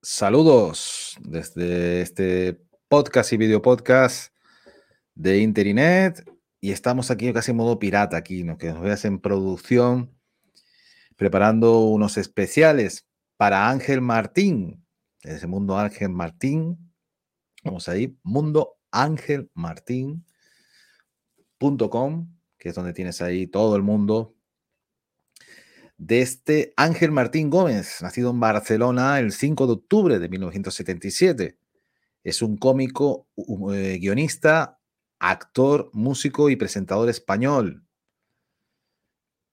Saludos 0.00 1.16
desde 1.20 2.02
este 2.02 2.60
podcast 2.86 3.32
y 3.32 3.36
video 3.36 3.60
podcast 3.60 4.32
de 5.16 5.40
Internet 5.40 6.24
y 6.60 6.70
estamos 6.70 7.10
aquí 7.10 7.32
casi 7.32 7.50
en 7.50 7.56
modo 7.56 7.80
pirata 7.80 8.16
aquí, 8.16 8.44
¿no? 8.44 8.58
que 8.58 8.68
nos 8.68 8.80
veas 8.80 9.04
en 9.04 9.18
producción 9.18 10.16
preparando 11.16 11.80
unos 11.80 12.16
especiales 12.16 13.08
para 13.36 13.70
Ángel 13.70 14.00
Martín, 14.00 14.86
ese 15.22 15.48
mundo 15.48 15.76
Ángel 15.76 16.10
Martín. 16.10 16.94
Vamos 17.64 17.88
ahí, 17.88 18.16
mundo 18.22 18.78
Ángel 18.92 19.50
Martín.com, 19.54 20.24
que 22.56 22.68
es 22.68 22.74
donde 22.76 22.92
tienes 22.92 23.20
ahí 23.20 23.48
todo 23.48 23.74
el 23.74 23.82
mundo 23.82 24.37
de 25.98 26.22
este 26.22 26.72
Ángel 26.76 27.10
Martín 27.10 27.50
Gómez, 27.50 27.98
nacido 28.02 28.30
en 28.30 28.40
Barcelona 28.40 29.18
el 29.18 29.32
5 29.32 29.66
de 29.66 29.72
octubre 29.72 30.18
de 30.18 30.28
1977. 30.28 31.58
Es 32.24 32.42
un 32.42 32.56
cómico, 32.56 33.28
eh, 33.74 33.98
guionista, 34.00 34.80
actor, 35.18 35.90
músico 35.92 36.50
y 36.50 36.56
presentador 36.56 37.08
español. 37.08 37.84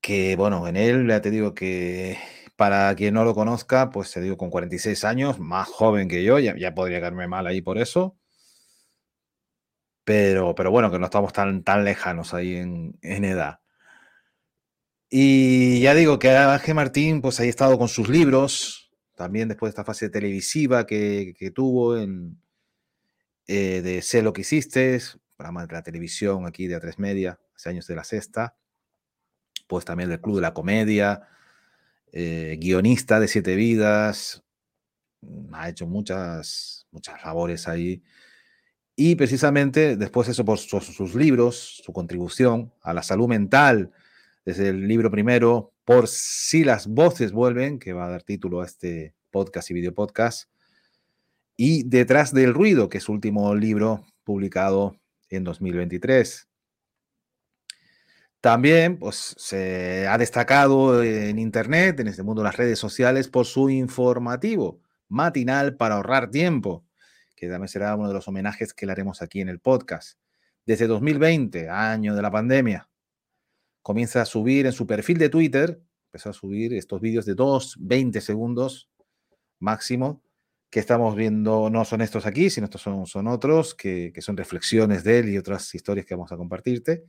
Que 0.01 0.35
bueno, 0.35 0.67
en 0.67 0.75
él 0.75 1.07
ya 1.07 1.21
te 1.21 1.31
digo 1.31 1.55
que 1.55 2.17
para 2.55 2.93
quien 2.95 3.15
no 3.15 3.25
lo 3.25 3.33
conozca, 3.33 3.89
pues 3.89 4.11
te 4.11 4.21
digo 4.21 4.37
con 4.37 4.49
46 4.51 5.03
años, 5.03 5.39
más 5.39 5.67
joven 5.67 6.07
que 6.07 6.23
yo, 6.23 6.39
ya, 6.39 6.75
podría 6.75 6.99
quedarme 6.99 7.27
mal 7.27 7.47
ahí 7.47 7.61
por 7.61 7.77
eso. 7.79 8.17
Pero, 10.03 10.53
pero 10.55 10.69
bueno, 10.71 10.91
que 10.91 10.99
no 10.99 11.05
estamos 11.05 11.33
tan, 11.33 11.63
tan 11.63 11.83
lejanos 11.83 12.33
ahí 12.33 12.55
en, 12.55 12.97
en 13.01 13.25
edad. 13.25 13.59
Y 15.09 15.81
ya 15.81 15.93
digo 15.93 16.19
que 16.19 16.31
Ángel 16.31 16.75
Martín, 16.75 17.21
pues 17.21 17.39
ahí 17.39 17.47
ha 17.47 17.49
estado 17.49 17.77
con 17.77 17.87
sus 17.87 18.09
libros, 18.09 18.91
también 19.15 19.47
después 19.47 19.69
de 19.69 19.71
esta 19.71 19.85
fase 19.85 20.09
televisiva 20.09 20.85
que, 20.85 21.51
tuvo 21.53 21.97
en, 21.97 22.41
eh, 23.47 23.81
de 23.81 24.01
Sé 24.01 24.21
lo 24.21 24.33
que 24.33 24.41
hiciste, 24.41 24.99
programa 25.37 25.65
de 25.65 25.73
la 25.73 25.83
televisión 25.83 26.45
aquí 26.45 26.67
de 26.67 26.81
A3 26.81 26.95
Media, 26.97 27.39
hace 27.55 27.69
años 27.69 27.87
de 27.87 27.95
la 27.95 28.03
sexta, 28.03 28.55
pues 29.67 29.85
también 29.85 30.09
del 30.09 30.21
Club 30.21 30.37
de 30.37 30.41
la 30.41 30.53
Comedia, 30.53 31.27
eh, 32.11 32.57
guionista 32.59 33.19
de 33.19 33.27
Siete 33.27 33.55
Vidas, 33.55 34.43
ha 35.53 35.69
hecho 35.69 35.87
muchas, 35.87 36.87
muchas 36.91 37.23
labores 37.23 37.67
ahí. 37.67 38.03
Y 38.95 39.15
precisamente 39.15 39.97
después 39.97 40.29
eso 40.29 40.45
por 40.45 40.57
sus 40.57 41.15
libros, 41.15 41.81
su 41.83 41.91
contribución 41.91 42.73
a 42.81 42.93
la 42.93 43.03
salud 43.03 43.27
mental, 43.27 43.91
desde 44.45 44.69
el 44.69 44.87
libro 44.87 45.11
primero, 45.11 45.73
Por 45.83 46.07
si 46.07 46.63
las 46.63 46.87
voces 46.87 47.31
vuelven, 47.31 47.79
que 47.79 47.93
va 47.93 48.05
a 48.05 48.09
dar 48.09 48.23
título 48.23 48.61
a 48.61 48.65
este 48.65 49.13
podcast 49.31 49.69
y 49.71 49.73
video 49.73 49.93
podcast, 49.93 50.49
y 51.57 51.83
Detrás 51.83 52.33
del 52.33 52.53
ruido, 52.53 52.89
que 52.89 52.99
es 52.99 53.03
su 53.03 53.11
último 53.11 53.53
libro 53.55 54.05
publicado 54.23 54.97
en 55.29 55.43
2023. 55.43 56.47
También 58.41 58.99
pues, 58.99 59.35
se 59.37 60.07
ha 60.07 60.17
destacado 60.17 61.01
en 61.01 61.39
Internet, 61.39 61.99
en 61.99 62.07
este 62.07 62.23
mundo 62.23 62.41
de 62.41 62.47
las 62.47 62.57
redes 62.57 62.77
sociales, 62.77 63.27
por 63.27 63.45
su 63.45 63.69
informativo 63.69 64.81
matinal 65.07 65.75
para 65.75 65.95
ahorrar 65.95 66.29
tiempo, 66.29 66.85
que 67.35 67.47
también 67.47 67.69
será 67.69 67.95
uno 67.95 68.07
de 68.07 68.13
los 68.13 68.27
homenajes 68.27 68.73
que 68.73 68.85
le 68.85 68.91
haremos 68.91 69.21
aquí 69.21 69.41
en 69.41 69.49
el 69.49 69.59
podcast. 69.59 70.19
Desde 70.65 70.87
2020, 70.87 71.69
año 71.69 72.15
de 72.15 72.21
la 72.21 72.31
pandemia, 72.31 72.87
comienza 73.85 74.19
a 74.23 74.25
subir 74.25 74.65
en 74.65 74.71
su 74.71 74.87
perfil 74.87 75.19
de 75.19 75.29
Twitter, 75.29 75.79
empezó 76.07 76.31
a 76.31 76.33
subir 76.33 76.73
estos 76.73 76.99
vídeos 76.99 77.23
de 77.23 77.35
2, 77.35 77.75
20 77.81 78.19
segundos 78.19 78.89
máximo, 79.59 80.23
que 80.71 80.79
estamos 80.79 81.15
viendo, 81.15 81.69
no 81.69 81.85
son 81.85 82.01
estos 82.01 82.25
aquí, 82.25 82.49
sino 82.49 82.65
estos 82.65 82.81
son, 82.81 83.05
son 83.05 83.27
otros, 83.27 83.75
que, 83.75 84.11
que 84.11 84.23
son 84.23 84.37
reflexiones 84.37 85.03
de 85.03 85.19
él 85.19 85.29
y 85.29 85.37
otras 85.37 85.75
historias 85.75 86.07
que 86.07 86.15
vamos 86.15 86.31
a 86.31 86.35
compartirte. 86.35 87.05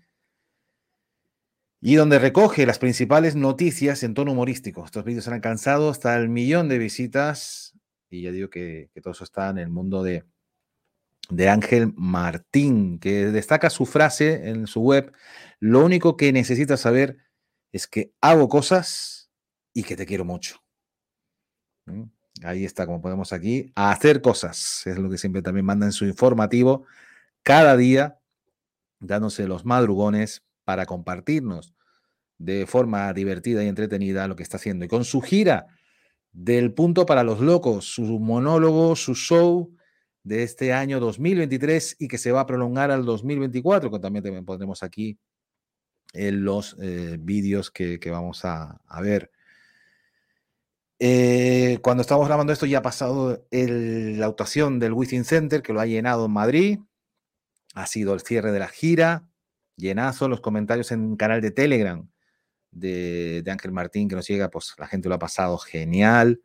Y 1.81 1.95
donde 1.95 2.19
recoge 2.19 2.67
las 2.67 2.79
principales 2.79 3.37
noticias 3.37 4.03
en 4.03 4.13
tono 4.13 4.33
humorístico. 4.33 4.85
Estos 4.85 5.03
vídeos 5.03 5.27
han 5.29 5.35
alcanzado 5.35 5.89
hasta 5.89 6.15
el 6.19 6.29
millón 6.29 6.69
de 6.69 6.77
visitas 6.77 7.75
y 8.11 8.21
ya 8.21 8.33
digo 8.33 8.51
que, 8.51 8.91
que 8.93 9.01
todo 9.01 9.13
eso 9.13 9.25
está 9.25 9.49
en 9.49 9.57
el 9.57 9.71
mundo 9.71 10.03
de, 10.03 10.25
de 11.29 11.49
Ángel 11.49 11.93
Martín, 11.97 12.99
que 12.99 13.27
destaca 13.27 13.71
su 13.71 13.87
frase 13.87 14.49
en 14.49 14.67
su 14.67 14.81
web, 14.81 15.13
lo 15.59 15.85
único 15.85 16.17
que 16.17 16.33
necesitas 16.33 16.81
saber 16.81 17.19
es 17.73 17.87
que 17.87 18.13
hago 18.21 18.49
cosas 18.49 19.31
y 19.73 19.83
que 19.83 19.97
te 19.97 20.07
quiero 20.07 20.25
mucho. 20.25 20.63
Ahí 22.43 22.65
está, 22.65 22.87
como 22.87 23.01
podemos 23.01 23.33
aquí, 23.33 23.73
a 23.75 23.91
hacer 23.91 24.21
cosas, 24.21 24.83
es 24.87 24.99
lo 24.99 25.09
que 25.09 25.19
siempre 25.19 25.43
también 25.43 25.67
manda 25.67 25.87
en 25.87 25.93
su 25.93 26.05
informativo, 26.05 26.85
cada 27.43 27.77
día 27.77 28.19
dándose 28.99 29.47
los 29.47 29.65
madrugones 29.65 30.45
para 30.65 30.87
compartirnos 30.87 31.75
de 32.39 32.67
forma 32.67 33.13
divertida 33.13 33.65
y 33.65 33.69
entretenida 33.69 34.29
lo 34.29 34.37
que 34.37 34.43
está 34.43 34.57
haciendo. 34.57 34.85
Y 34.85 34.89
con 34.89 35.05
su 35.05 35.21
gira 35.23 35.67
del 36.33 36.75
punto 36.75 37.07
para 37.07 37.23
los 37.23 37.41
locos, 37.41 37.87
su 37.87 38.03
monólogo, 38.19 38.97
su 38.97 39.15
show, 39.15 39.75
de 40.27 40.43
este 40.43 40.73
año 40.73 40.99
2023 40.99 41.99
y 42.01 42.09
que 42.09 42.19
se 42.19 42.33
va 42.33 42.41
a 42.41 42.47
prolongar 42.47 42.91
al 42.91 43.05
2024, 43.05 43.93
que 43.93 43.99
también 44.01 44.45
pondremos 44.45 44.83
aquí 44.83 45.21
en 46.13 46.45
los 46.45 46.77
eh, 46.81 47.17
vídeos 47.21 47.71
que, 47.71 48.01
vamos 48.11 48.45
a, 48.45 48.81
ver. 49.01 49.31
Eh, 50.99 51.79
cuando 51.81 52.01
estamos 52.01 52.27
grabando 52.27 52.53
esto 52.53 52.67
ya 52.67 52.79
ha 52.79 52.83
pasado 52.83 53.47
la 53.53 54.27
actuación 54.27 54.81
del 54.81 54.95
Within 54.95 55.25
Center, 55.25 55.63
que 55.63 55.73
lo 55.73 55.81
ha 55.81 55.87
llenado 55.87 56.27
en 56.27 56.33
Madrid. 56.33 56.81
Ha 57.75 57.87
sido 57.87 58.13
el 58.13 58.21
cierre 58.21 58.51
de 58.51 58.59
la 58.59 58.69
gira. 58.69 59.29
Llenazo 59.77 60.29
los 60.29 60.41
comentarios 60.41 60.91
en 60.91 61.15
canal 61.17 61.41
de 61.41 61.53
Telegram 61.53 62.09
de, 62.73 63.43
de 63.45 63.51
Ángel 63.53 63.71
Martín 63.71 64.09
que 64.09 64.17
nos 64.17 64.27
llega, 64.27 64.51
pues 64.51 64.75
la 64.77 64.89
gente 64.89 65.09
lo 65.09 65.15
ha 65.15 65.21
pasado 65.21 65.57
genial. 65.59 66.43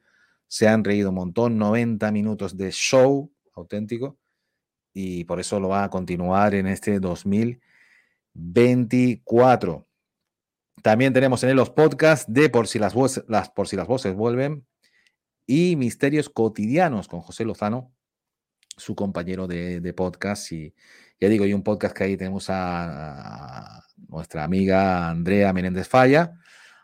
Se 0.48 0.68
han 0.68 0.84
reído 0.84 1.10
un 1.10 1.16
montón, 1.16 1.58
90 1.58 2.12
minutos 2.12 2.58
de 2.58 2.72
show 2.72 3.32
auténtico 3.54 4.18
y 4.94 5.24
por 5.26 5.40
eso 5.40 5.60
lo 5.60 5.70
va 5.70 5.86
a 5.86 5.90
continuar 5.90 6.54
en 6.56 6.68
este 6.68 7.00
2024. 7.00 9.88
También 10.82 11.14
tenemos 11.14 11.44
en 11.44 11.52
él 11.52 11.56
los 11.56 11.70
podcasts 11.70 12.26
de 12.32 12.50
Por 12.50 12.68
si 12.68 12.80
las 12.80 12.94
voces, 12.94 13.24
las, 13.28 13.50
por 13.50 13.68
si 13.68 13.76
las 13.76 13.88
voces 13.88 14.16
vuelven 14.16 14.66
y 15.46 15.76
Misterios 15.76 16.30
cotidianos 16.30 17.08
con 17.08 17.22
José 17.22 17.46
Lozano, 17.46 17.94
su 18.78 18.96
compañero 18.96 19.48
de, 19.48 19.94
podcast. 19.94 20.52
Y 20.52 20.74
ya 21.20 21.28
digo, 21.28 21.46
y 21.46 21.54
un 21.54 21.64
podcast 21.64 21.96
que 21.96 22.06
ahí 22.06 22.18
tenemos 22.18 22.48
a, 22.50 23.84
nuestra 24.08 24.44
amiga 24.44 25.10
Andrea 25.10 25.54
Menéndez 25.54 25.88
Falla, 25.88 26.34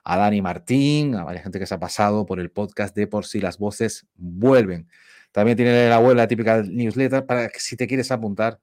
a 0.04 0.18
Dani 0.18 0.42
Martín, 0.42 1.16
a 1.16 1.24
varias 1.24 1.44
gente 1.44 1.60
que 1.60 1.66
se 1.66 1.76
ha 1.76 1.80
pasado 1.80 2.26
por 2.26 2.40
el 2.40 2.52
podcast 2.52 2.96
de 2.96 3.08
Por 3.08 3.26
si 3.26 3.40
las 3.40 3.58
voces 3.58 4.08
vuelven. 4.16 4.88
También 5.32 5.58
tiene 5.58 5.90
la 5.90 6.00
web, 6.00 6.16
la 6.16 6.28
típica 6.28 6.64
newsletter, 6.64 7.26
para 7.26 7.50
que 7.50 7.60
si 7.60 7.76
te 7.76 7.88
quieres 7.88 8.12
apuntar, 8.12 8.60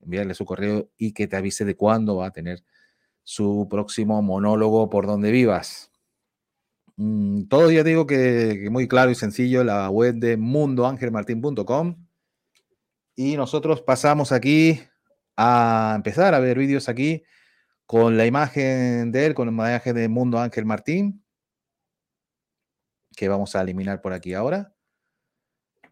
enviarle 0.00 0.34
su 0.34 0.44
correo 0.44 0.90
y 0.96 1.12
que 1.12 1.26
te 1.26 1.36
avise 1.36 1.64
de 1.64 1.76
cuándo 1.76 2.16
va 2.16 2.26
a 2.26 2.30
tener 2.30 2.62
su 3.22 3.68
próximo 3.70 4.20
monólogo 4.22 4.90
por 4.90 5.06
donde 5.06 5.30
vivas. 5.30 5.90
Mm, 6.96 7.44
todo 7.44 7.70
ya 7.70 7.82
digo 7.84 8.06
que, 8.06 8.68
muy 8.70 8.88
claro 8.88 9.10
y 9.10 9.14
sencillo, 9.14 9.64
la 9.64 9.88
web 9.90 10.16
de 10.16 10.36
mundoangelmartin.com. 10.36 12.06
Y 13.16 13.36
nosotros 13.36 13.82
pasamos 13.82 14.32
aquí 14.32 14.80
a 15.36 15.94
empezar 15.96 16.34
a 16.34 16.40
ver 16.40 16.58
vídeos 16.58 16.88
aquí 16.88 17.22
con 17.86 18.16
la 18.16 18.26
imagen 18.26 19.12
de 19.12 19.26
él, 19.26 19.34
con 19.34 19.46
la 19.46 19.52
imagen 19.52 19.94
de 19.96 20.08
Mundo 20.08 20.38
Ángel 20.38 20.64
Martín, 20.64 21.24
que 23.16 23.28
vamos 23.28 23.54
a 23.56 23.62
eliminar 23.62 24.00
por 24.00 24.12
aquí 24.12 24.34
ahora 24.34 24.74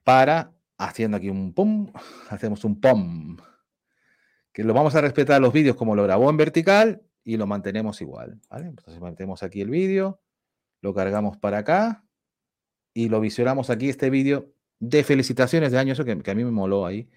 para, 0.08 0.55
haciendo 0.78 1.19
aquí 1.19 1.28
un 1.28 1.52
pum, 1.52 1.93
hacemos 2.31 2.64
un 2.64 2.81
pum, 2.81 3.37
que 4.55 4.64
lo 4.64 4.72
vamos 4.72 4.94
a 4.94 5.02
respetar 5.02 5.38
los 5.38 5.52
vídeos 5.52 5.76
como 5.76 5.94
lo 5.94 6.02
grabó 6.05 6.31
en 6.31 6.38
vertical 6.38 7.02
y 7.25 7.37
lo 7.37 7.46
mantenemos 7.46 8.00
igual, 8.00 8.40
¿vale? 8.49 8.69
Entonces 8.69 8.99
mantenemos 9.02 9.43
aquí 9.43 9.60
el 9.60 9.69
vídeo, 9.69 10.22
lo 10.81 10.94
cargamos 10.94 11.37
para 11.37 11.58
acá 11.58 12.06
y 12.94 13.10
lo 13.10 13.20
visionamos 13.20 13.69
aquí 13.69 13.90
este 13.90 14.08
vídeo 14.08 14.50
de 14.78 15.05
felicitaciones 15.05 15.72
de 15.72 15.78
año, 15.78 15.93
eso 15.93 16.06
que, 16.06 16.19
que 16.22 16.31
a 16.31 16.34
mí 16.34 16.43
me 16.43 16.52
moló 16.52 16.87
ahí, 16.87 17.10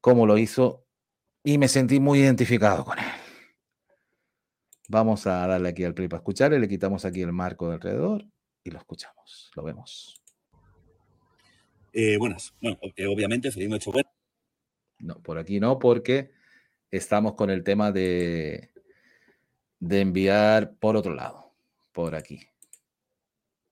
cómo 0.00 0.24
lo 0.24 0.38
hizo 0.38 0.86
y 1.44 1.58
me 1.58 1.68
sentí 1.68 2.00
muy 2.00 2.20
identificado 2.20 2.86
con 2.86 2.98
él. 2.98 3.04
Vamos 4.88 5.26
a 5.26 5.46
darle 5.46 5.68
aquí 5.68 5.84
al 5.84 5.92
play 5.92 6.08
para 6.08 6.20
escuchar, 6.20 6.52
le 6.52 6.68
quitamos 6.68 7.04
aquí 7.04 7.20
el 7.20 7.32
marco 7.34 7.68
de 7.68 7.74
alrededor 7.74 8.24
y 8.64 8.70
lo 8.70 8.78
escuchamos, 8.78 9.50
lo 9.54 9.62
vemos. 9.62 10.22
Eh, 12.00 12.16
buenas. 12.16 12.54
Bueno, 12.62 12.78
eh, 12.94 13.08
obviamente, 13.08 13.50
feliz 13.50 13.68
noche 13.68 13.90
buena. 13.90 14.08
No, 15.00 15.20
por 15.20 15.36
aquí 15.36 15.58
no, 15.58 15.80
porque 15.80 16.30
estamos 16.92 17.34
con 17.34 17.50
el 17.50 17.64
tema 17.64 17.90
de, 17.90 18.70
de 19.80 20.00
enviar 20.00 20.76
por 20.78 20.96
otro 20.96 21.12
lado, 21.12 21.56
por 21.92 22.14
aquí. 22.14 22.46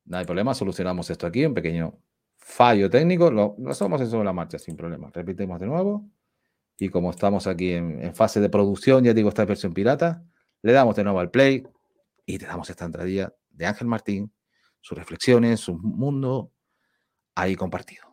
No 0.06 0.16
hay 0.16 0.24
problema, 0.24 0.54
solucionamos 0.54 1.08
esto 1.08 1.24
aquí, 1.28 1.46
un 1.46 1.54
pequeño 1.54 2.00
fallo 2.36 2.90
técnico, 2.90 3.30
lo, 3.30 3.54
lo 3.60 3.70
hacemos 3.70 4.00
en 4.00 4.10
sobre 4.10 4.24
la 4.24 4.32
marcha 4.32 4.58
sin 4.58 4.76
problema. 4.76 5.08
Repetimos 5.14 5.60
de 5.60 5.66
nuevo. 5.66 6.10
Y 6.78 6.88
como 6.88 7.12
estamos 7.12 7.46
aquí 7.46 7.74
en, 7.74 8.02
en, 8.02 8.12
fase 8.12 8.40
de 8.40 8.48
producción, 8.48 9.04
ya 9.04 9.14
digo, 9.14 9.28
esta 9.28 9.44
versión 9.44 9.72
pirata, 9.72 10.24
le 10.62 10.72
damos 10.72 10.96
de 10.96 11.04
nuevo 11.04 11.20
al 11.20 11.30
play 11.30 11.62
y 12.26 12.38
te 12.38 12.46
damos 12.46 12.68
esta 12.70 12.86
entradilla 12.86 13.32
de 13.50 13.66
Ángel 13.66 13.86
Martín, 13.86 14.32
sus 14.80 14.98
reflexiones, 14.98 15.60
su 15.60 15.78
mundo 15.78 16.50
ahí 17.36 17.54
compartido. 17.54 18.05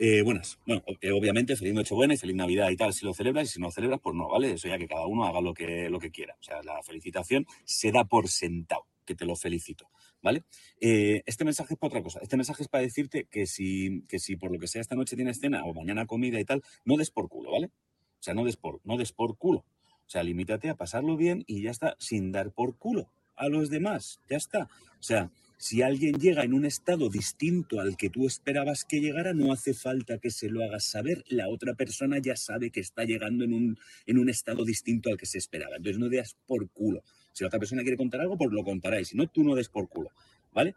Eh, 0.00 0.22
buenas. 0.22 0.60
Bueno, 0.64 0.84
eh, 1.00 1.10
obviamente, 1.10 1.56
feliz 1.56 1.74
Nochebuena 1.74 2.14
y 2.14 2.16
feliz 2.16 2.36
Navidad 2.36 2.70
y 2.70 2.76
tal, 2.76 2.92
si 2.92 3.04
lo 3.04 3.12
celebras 3.12 3.48
y 3.48 3.52
si 3.54 3.60
no 3.60 3.66
lo 3.66 3.72
celebras, 3.72 3.98
pues 4.00 4.14
no, 4.14 4.28
¿vale? 4.28 4.52
Eso 4.52 4.68
ya 4.68 4.78
que 4.78 4.86
cada 4.86 5.04
uno 5.06 5.24
haga 5.24 5.40
lo 5.40 5.52
que, 5.52 5.90
lo 5.90 5.98
que 5.98 6.12
quiera. 6.12 6.36
O 6.38 6.42
sea, 6.42 6.62
la 6.62 6.80
felicitación 6.84 7.46
se 7.64 7.90
da 7.90 8.04
por 8.04 8.28
sentado, 8.28 8.86
que 9.04 9.16
te 9.16 9.24
lo 9.24 9.34
felicito, 9.34 9.90
¿vale? 10.22 10.44
Eh, 10.80 11.24
este 11.26 11.44
mensaje 11.44 11.74
es 11.74 11.80
para 11.80 11.88
otra 11.88 12.02
cosa. 12.04 12.20
Este 12.22 12.36
mensaje 12.36 12.62
es 12.62 12.68
para 12.68 12.84
decirte 12.84 13.26
que 13.28 13.46
si, 13.46 14.04
que 14.06 14.20
si 14.20 14.36
por 14.36 14.52
lo 14.52 14.60
que 14.60 14.68
sea 14.68 14.80
esta 14.80 14.94
noche 14.94 15.16
tienes 15.16 15.40
cena 15.40 15.64
o 15.64 15.74
mañana 15.74 16.06
comida 16.06 16.38
y 16.38 16.44
tal, 16.44 16.62
no 16.84 16.96
des 16.96 17.10
por 17.10 17.28
culo, 17.28 17.50
¿vale? 17.50 17.66
O 17.66 18.22
sea, 18.22 18.34
no 18.34 18.44
des 18.44 18.56
por, 18.56 18.80
no 18.84 18.98
des 18.98 19.10
por 19.10 19.36
culo. 19.36 19.64
O 20.06 20.10
sea, 20.10 20.22
limítate 20.22 20.70
a 20.70 20.76
pasarlo 20.76 21.16
bien 21.16 21.42
y 21.48 21.62
ya 21.62 21.72
está, 21.72 21.96
sin 21.98 22.30
dar 22.30 22.52
por 22.52 22.76
culo 22.76 23.10
a 23.34 23.48
los 23.48 23.68
demás. 23.68 24.20
Ya 24.30 24.36
está. 24.36 24.68
O 25.00 25.02
sea, 25.02 25.32
si 25.60 25.82
alguien 25.82 26.20
llega 26.20 26.44
en 26.44 26.54
un 26.54 26.64
estado 26.64 27.08
distinto 27.08 27.80
al 27.80 27.96
que 27.96 28.10
tú 28.10 28.28
esperabas 28.28 28.84
que 28.84 29.00
llegara, 29.00 29.34
no 29.34 29.52
hace 29.52 29.74
falta 29.74 30.18
que 30.18 30.30
se 30.30 30.48
lo 30.48 30.62
hagas 30.62 30.84
saber. 30.84 31.24
La 31.28 31.48
otra 31.48 31.74
persona 31.74 32.18
ya 32.18 32.36
sabe 32.36 32.70
que 32.70 32.78
está 32.78 33.02
llegando 33.02 33.44
en 33.44 33.52
un, 33.52 33.78
en 34.06 34.18
un 34.18 34.28
estado 34.28 34.64
distinto 34.64 35.10
al 35.10 35.16
que 35.16 35.26
se 35.26 35.36
esperaba. 35.36 35.76
Entonces 35.76 35.98
no 35.98 36.08
des 36.08 36.36
por 36.46 36.70
culo. 36.70 37.02
Si 37.32 37.42
la 37.42 37.48
otra 37.48 37.58
persona 37.58 37.82
quiere 37.82 37.96
contar 37.96 38.20
algo, 38.20 38.38
pues 38.38 38.52
lo 38.52 38.62
contará. 38.62 39.02
Si 39.04 39.16
no, 39.16 39.26
tú 39.26 39.42
no 39.42 39.56
des 39.56 39.68
por 39.68 39.88
culo. 39.88 40.10
¿Vale? 40.52 40.76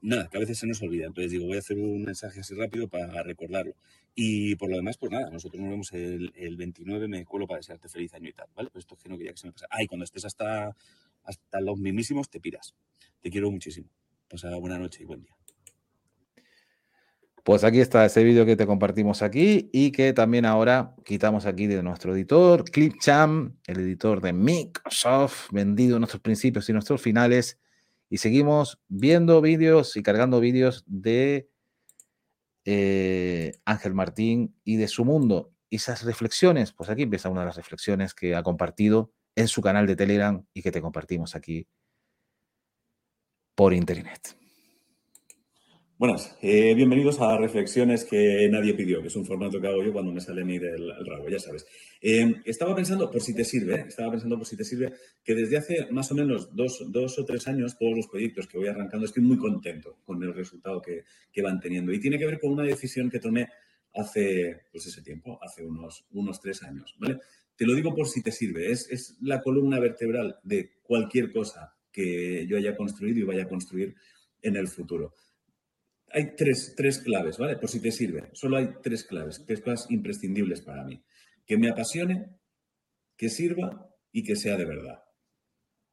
Nada, 0.00 0.26
que 0.30 0.38
a 0.38 0.40
veces 0.40 0.58
se 0.58 0.66
nos 0.66 0.80
olvida. 0.80 1.04
Entonces 1.04 1.30
digo, 1.30 1.44
voy 1.44 1.56
a 1.56 1.60
hacer 1.60 1.76
un 1.76 2.04
mensaje 2.04 2.40
así 2.40 2.54
rápido 2.54 2.88
para 2.88 3.22
recordarlo. 3.22 3.74
Y 4.14 4.56
por 4.56 4.70
lo 4.70 4.76
demás, 4.76 4.96
pues 4.96 5.12
nada, 5.12 5.28
nosotros 5.28 5.60
nos 5.60 5.70
vemos 5.70 5.92
el, 5.92 6.32
el 6.34 6.56
29, 6.56 7.08
me 7.08 7.26
cuelo 7.26 7.46
para 7.46 7.58
desearte 7.58 7.90
feliz 7.90 8.14
año 8.14 8.30
y 8.30 8.32
tal, 8.32 8.46
¿vale? 8.54 8.70
Pues 8.70 8.84
esto 8.84 8.94
es 8.94 9.02
que 9.02 9.10
no 9.10 9.18
quería 9.18 9.32
que 9.32 9.38
se 9.38 9.48
me 9.48 9.52
pase. 9.52 9.66
Ah, 9.68 9.82
y 9.82 9.86
cuando 9.86 10.04
estés 10.04 10.24
hasta, 10.24 10.74
hasta 11.24 11.60
los 11.60 11.78
mismísimos, 11.78 12.30
te 12.30 12.40
piras. 12.40 12.74
Te 13.20 13.30
quiero 13.30 13.50
muchísimo. 13.50 13.88
Pasada 14.34 14.56
buena 14.56 14.80
noche 14.80 15.04
y 15.04 15.06
buen 15.06 15.22
día. 15.22 15.32
Pues 17.44 17.62
aquí 17.62 17.78
está 17.78 18.04
ese 18.04 18.24
vídeo 18.24 18.44
que 18.44 18.56
te 18.56 18.66
compartimos 18.66 19.22
aquí 19.22 19.70
y 19.72 19.92
que 19.92 20.12
también 20.12 20.44
ahora 20.44 20.96
quitamos 21.04 21.46
aquí 21.46 21.68
de 21.68 21.80
nuestro 21.84 22.12
editor, 22.16 22.64
Clipchamp, 22.64 23.54
el 23.68 23.78
editor 23.78 24.20
de 24.20 24.32
Microsoft, 24.32 25.52
vendido 25.52 26.00
nuestros 26.00 26.20
principios 26.20 26.68
y 26.68 26.72
nuestros 26.72 27.00
finales. 27.00 27.60
Y 28.10 28.18
seguimos 28.18 28.80
viendo 28.88 29.40
vídeos 29.40 29.96
y 29.96 30.02
cargando 30.02 30.40
vídeos 30.40 30.82
de 30.88 31.48
eh, 32.64 33.52
Ángel 33.64 33.94
Martín 33.94 34.56
y 34.64 34.78
de 34.78 34.88
su 34.88 35.04
mundo. 35.04 35.52
Y 35.70 35.76
esas 35.76 36.02
reflexiones, 36.02 36.72
pues 36.72 36.90
aquí 36.90 37.02
empieza 37.02 37.28
una 37.28 37.42
de 37.42 37.46
las 37.46 37.56
reflexiones 37.56 38.14
que 38.14 38.34
ha 38.34 38.42
compartido 38.42 39.12
en 39.36 39.46
su 39.46 39.62
canal 39.62 39.86
de 39.86 39.94
Telegram 39.94 40.44
y 40.52 40.62
que 40.62 40.72
te 40.72 40.82
compartimos 40.82 41.36
aquí 41.36 41.68
por 43.54 43.72
internet. 43.72 44.36
Buenas, 45.96 46.36
eh, 46.42 46.74
bienvenidos 46.74 47.20
a 47.20 47.38
Reflexiones 47.38 48.04
que 48.04 48.48
nadie 48.50 48.74
pidió, 48.74 49.00
que 49.00 49.06
es 49.06 49.16
un 49.16 49.24
formato 49.24 49.60
que 49.60 49.68
hago 49.68 49.82
yo 49.82 49.92
cuando 49.92 50.10
me 50.10 50.20
sale 50.20 50.42
a 50.42 50.44
mí 50.44 50.58
del 50.58 50.92
rabo, 51.06 51.28
ya 51.28 51.38
sabes. 51.38 51.64
Eh, 52.00 52.42
estaba 52.44 52.74
pensando, 52.74 53.08
por 53.08 53.22
si 53.22 53.32
te 53.32 53.44
sirve, 53.44 53.84
estaba 53.86 54.10
pensando 54.10 54.36
por 54.36 54.44
si 54.44 54.56
te 54.56 54.64
sirve, 54.64 54.92
que 55.22 55.36
desde 55.36 55.56
hace 55.56 55.86
más 55.92 56.10
o 56.10 56.16
menos 56.16 56.54
dos, 56.54 56.84
dos, 56.88 57.16
o 57.20 57.24
tres 57.24 57.46
años 57.46 57.78
todos 57.78 57.96
los 57.96 58.08
proyectos 58.08 58.48
que 58.48 58.58
voy 58.58 58.66
arrancando 58.66 59.06
estoy 59.06 59.22
muy 59.22 59.38
contento 59.38 60.00
con 60.04 60.20
el 60.24 60.34
resultado 60.34 60.82
que, 60.82 61.04
que, 61.32 61.42
van 61.42 61.60
teniendo. 61.60 61.92
Y 61.92 62.00
tiene 62.00 62.18
que 62.18 62.26
ver 62.26 62.40
con 62.40 62.50
una 62.50 62.64
decisión 62.64 63.08
que 63.08 63.20
tomé 63.20 63.48
hace, 63.94 64.62
pues 64.72 64.86
ese 64.86 65.00
tiempo, 65.00 65.38
hace 65.40 65.64
unos, 65.64 66.04
unos 66.10 66.40
tres 66.40 66.60
años, 66.64 66.96
¿vale? 66.98 67.20
Te 67.56 67.64
lo 67.64 67.74
digo 67.74 67.94
por 67.94 68.08
si 68.08 68.20
te 68.20 68.32
sirve, 68.32 68.72
es, 68.72 68.90
es 68.90 69.16
la 69.22 69.40
columna 69.40 69.78
vertebral 69.78 70.40
de 70.42 70.72
cualquier 70.82 71.30
cosa 71.30 71.72
que 71.94 72.44
yo 72.48 72.56
haya 72.56 72.76
construido 72.76 73.20
y 73.20 73.22
vaya 73.22 73.44
a 73.44 73.48
construir 73.48 73.94
en 74.42 74.56
el 74.56 74.66
futuro. 74.66 75.14
Hay 76.10 76.34
tres, 76.36 76.74
tres 76.76 76.98
claves, 76.98 77.38
¿vale? 77.38 77.56
Por 77.56 77.70
si 77.70 77.80
te 77.80 77.92
sirve. 77.92 78.30
Solo 78.32 78.56
hay 78.56 78.68
tres 78.82 79.04
claves, 79.04 79.44
tres 79.46 79.60
cosas 79.60 79.90
imprescindibles 79.90 80.60
para 80.60 80.84
mí. 80.84 81.02
Que 81.46 81.56
me 81.56 81.68
apasione, 81.68 82.36
que 83.16 83.28
sirva 83.28 83.88
y 84.12 84.24
que 84.24 84.34
sea 84.34 84.56
de 84.56 84.64
verdad. 84.64 85.04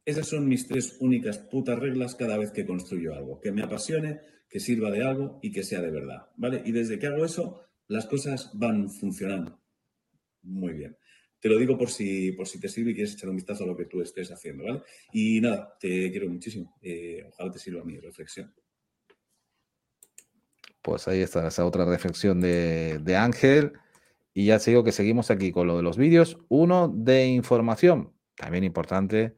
Esas 0.04 0.28
son 0.28 0.48
mis 0.48 0.68
tres 0.68 0.98
únicas 1.00 1.38
putas 1.38 1.78
reglas 1.78 2.16
cada 2.16 2.38
vez 2.38 2.52
que 2.52 2.66
construyo 2.66 3.14
algo. 3.14 3.40
Que 3.40 3.52
me 3.52 3.62
apasione, 3.62 4.22
que 4.50 4.60
sirva 4.60 4.90
de 4.90 5.04
algo 5.04 5.40
y 5.44 5.52
que 5.52 5.64
sea 5.64 5.82
de 5.82 5.92
verdad, 5.92 6.30
¿vale? 6.36 6.64
Y 6.66 6.72
desde 6.72 6.98
que 6.98 7.08
hago 7.08 7.24
eso, 7.24 7.62
las 7.88 8.08
cosas 8.08 8.50
van 8.56 8.90
funcionando 8.90 9.62
muy 10.44 10.74
bien. 10.74 10.98
Te 11.42 11.50
lo 11.50 11.58
digo 11.58 11.76
por 11.76 11.90
si, 11.90 12.32
por 12.34 12.48
si 12.48 12.60
te 12.60 12.70
sirve 12.70 12.92
y 12.92 12.94
quieres 12.94 13.16
echar 13.16 13.30
un 13.30 13.36
vistazo 13.36 13.64
a 13.64 13.68
lo 13.68 13.76
que 13.76 13.86
tú 13.86 14.00
estés 14.02 14.32
haciendo, 14.32 14.64
¿vale? 14.64 14.84
Y 15.12 15.42
nada, 15.42 15.76
te 15.80 16.12
quiero 16.12 16.30
muchísimo. 16.30 16.78
Eh, 16.84 17.26
ojalá 17.28 17.52
te 17.52 17.58
sirva 17.58 17.84
mi 17.84 18.00
reflexión. 18.00 18.54
Pues 20.84 21.08
ahí 21.08 21.22
está 21.22 21.48
esa 21.48 21.66
otra 21.66 21.86
reflexión 21.86 22.42
de, 22.42 23.00
de 23.00 23.16
Ángel. 23.16 23.74
Y 24.34 24.46
ya 24.46 24.60
sigo 24.60 24.84
que 24.84 24.92
seguimos 24.92 25.32
aquí 25.32 25.52
con 25.52 25.66
lo 25.66 25.78
de 25.78 25.84
los 25.84 25.98
vídeos. 25.98 26.38
Uno 26.48 26.88
de 26.88 27.26
información, 27.26 28.14
también 28.36 28.64
importante, 28.64 29.36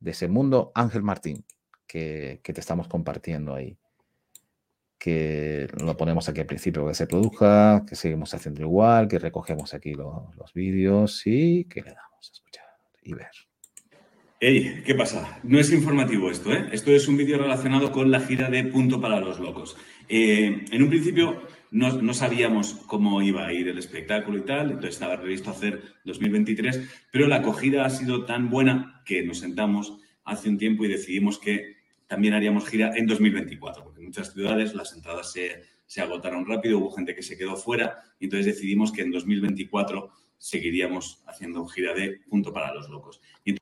de 0.00 0.10
ese 0.10 0.28
mundo, 0.28 0.72
Ángel 0.74 1.02
Martín, 1.02 1.44
que, 1.86 2.40
que 2.42 2.52
te 2.52 2.60
estamos 2.60 2.88
compartiendo 2.88 3.54
ahí 3.54 3.78
que 5.06 5.68
lo 5.80 5.96
ponemos 5.96 6.28
aquí 6.28 6.40
al 6.40 6.46
principio 6.46 6.84
que 6.84 6.92
se 6.92 7.06
produzca, 7.06 7.84
que 7.88 7.94
seguimos 7.94 8.34
haciendo 8.34 8.62
igual, 8.62 9.06
que 9.06 9.20
recogemos 9.20 9.72
aquí 9.72 9.94
lo, 9.94 10.32
los 10.36 10.52
vídeos 10.52 11.22
y 11.26 11.62
que 11.66 11.80
le 11.80 11.90
damos 11.90 12.28
a 12.28 12.32
escuchar 12.32 12.64
y 13.04 13.14
ver. 13.14 13.30
Hey, 14.40 14.82
¿qué 14.84 14.96
pasa? 14.96 15.38
No 15.44 15.60
es 15.60 15.72
informativo 15.72 16.28
esto, 16.28 16.52
¿eh? 16.52 16.66
Esto 16.72 16.90
es 16.90 17.06
un 17.06 17.16
vídeo 17.16 17.38
relacionado 17.38 17.92
con 17.92 18.10
la 18.10 18.18
gira 18.18 18.50
de 18.50 18.64
Punto 18.64 19.00
para 19.00 19.20
los 19.20 19.38
Locos. 19.38 19.76
Eh, 20.08 20.64
en 20.72 20.82
un 20.82 20.88
principio 20.88 21.40
no, 21.70 22.02
no, 22.02 22.12
sabíamos 22.12 22.74
cómo 22.88 23.22
iba 23.22 23.46
a 23.46 23.52
ir 23.52 23.68
el 23.68 23.78
espectáculo 23.78 24.38
y 24.38 24.42
tal, 24.42 24.72
entonces 24.72 24.94
estaba 24.94 25.20
previsto 25.20 25.50
hacer 25.50 25.82
2023, 26.04 26.80
pero 27.12 27.28
la 27.28 27.36
acogida 27.36 27.86
ha 27.86 27.90
sido 27.90 28.24
tan 28.24 28.50
buena 28.50 29.02
que 29.04 29.22
nos 29.22 29.38
sentamos 29.38 29.98
hace 30.24 30.48
un 30.48 30.58
tiempo 30.58 30.84
y 30.84 30.88
decidimos 30.88 31.38
que 31.38 31.75
también 32.06 32.34
haríamos 32.34 32.68
gira 32.68 32.92
en 32.96 33.06
2024, 33.06 33.84
porque 33.84 34.00
en 34.00 34.06
muchas 34.06 34.32
ciudades 34.32 34.74
las 34.74 34.92
entradas 34.92 35.32
se, 35.32 36.00
agotaron 36.00 36.46
rápido, 36.46 36.78
hubo 36.78 36.90
gente 36.92 37.14
que 37.14 37.22
se 37.22 37.36
quedó 37.36 37.56
fuera, 37.56 38.02
y 38.18 38.24
entonces 38.24 38.46
decidimos 38.46 38.92
que 38.92 39.02
en 39.02 39.10
2024 39.10 40.10
seguiríamos 40.38 41.22
haciendo 41.26 41.66
gira 41.66 41.94
de 41.94 42.20
punto 42.28 42.52
para 42.52 42.72
los 42.74 42.88
locos. 42.88 43.20
Y... 43.44 43.56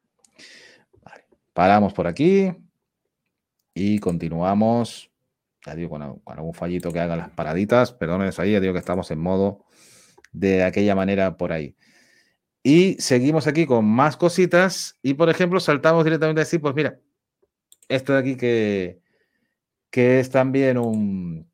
Vale. 1.03 1.25
Paramos 1.53 1.93
por 1.93 2.07
aquí 2.07 2.53
y 3.73 3.99
continuamos. 3.99 5.11
Ya 5.65 5.75
digo, 5.75 5.91
con, 5.91 6.03
algún 6.03 6.55
fallito 6.55 6.93
que 6.93 7.01
hagan 7.01 7.19
las 7.19 7.31
paraditas, 7.31 7.93
perdones 7.93 8.39
ahí, 8.39 8.53
ya 8.53 8.61
digo 8.61 8.75
que 8.75 8.79
estamos 8.79 9.11
en 9.11 9.19
modo 9.19 9.65
de 10.33 10.63
aquella 10.63 10.95
manera 10.95 11.39
por 11.39 11.53
ahí. 11.53 11.75
Y 12.63 12.97
seguimos 12.99 13.47
aquí 13.47 13.67
con 13.67 13.85
más 13.85 14.17
cositas 14.17 14.99
y, 15.03 15.15
por 15.15 15.31
ejemplo, 15.31 15.61
saltamos 15.61 16.05
directamente 16.05 16.41
a 16.41 16.45
decir, 16.45 16.61
pues 16.61 16.75
mira, 16.75 16.99
esto 17.89 18.13
de 18.13 18.19
aquí 18.19 18.37
que, 18.37 19.01
que 19.91 20.21
es 20.21 20.31
también 20.31 20.79
un, 20.79 21.51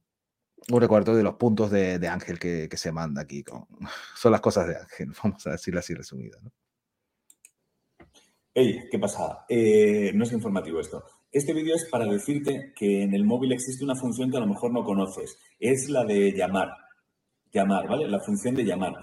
un 0.71 0.81
recuerdo 0.81 1.15
de 1.15 1.23
los 1.23 1.35
puntos 1.35 1.71
de, 1.71 2.07
Ángel 2.09 2.39
que, 2.39 2.69
que, 2.69 2.77
se 2.77 2.93
manda 2.93 3.23
aquí. 3.23 3.45
Son 4.17 4.33
las 4.33 4.41
cosas 4.41 4.69
de 4.69 4.77
Ángel, 4.77 5.13
vamos 5.23 5.47
a 5.47 5.53
decirlo 5.53 5.81
así 5.81 5.95
resumido. 5.95 6.41
¿no? 6.43 6.53
Hey, 8.53 8.89
¿qué 8.91 8.99
pasa? 8.99 9.45
Eh, 9.49 10.11
no 10.15 10.25
es 10.25 10.33
informativo 10.33 10.81
esto. 10.81 11.05
Este 11.31 11.53
vídeo 11.53 11.77
es 11.77 11.85
para 11.85 12.05
decirte 12.05 12.73
que 12.75 13.03
en 13.03 13.15
el 13.15 13.25
móvil 13.25 13.53
existe 13.53 13.85
una 13.85 13.95
función 13.95 14.31
que 14.31 14.39
a 14.39 14.41
lo 14.41 14.49
mejor 14.49 14.73
no 14.73 14.83
conoces. 14.83 15.39
Es 15.61 15.89
la 15.89 16.05
de 16.05 16.33
llamar. 16.33 16.71
Llamar, 17.53 17.87
¿vale? 17.89 18.09
La 18.09 18.19
función 18.19 18.57
de 18.57 18.65
llamar. 18.65 18.95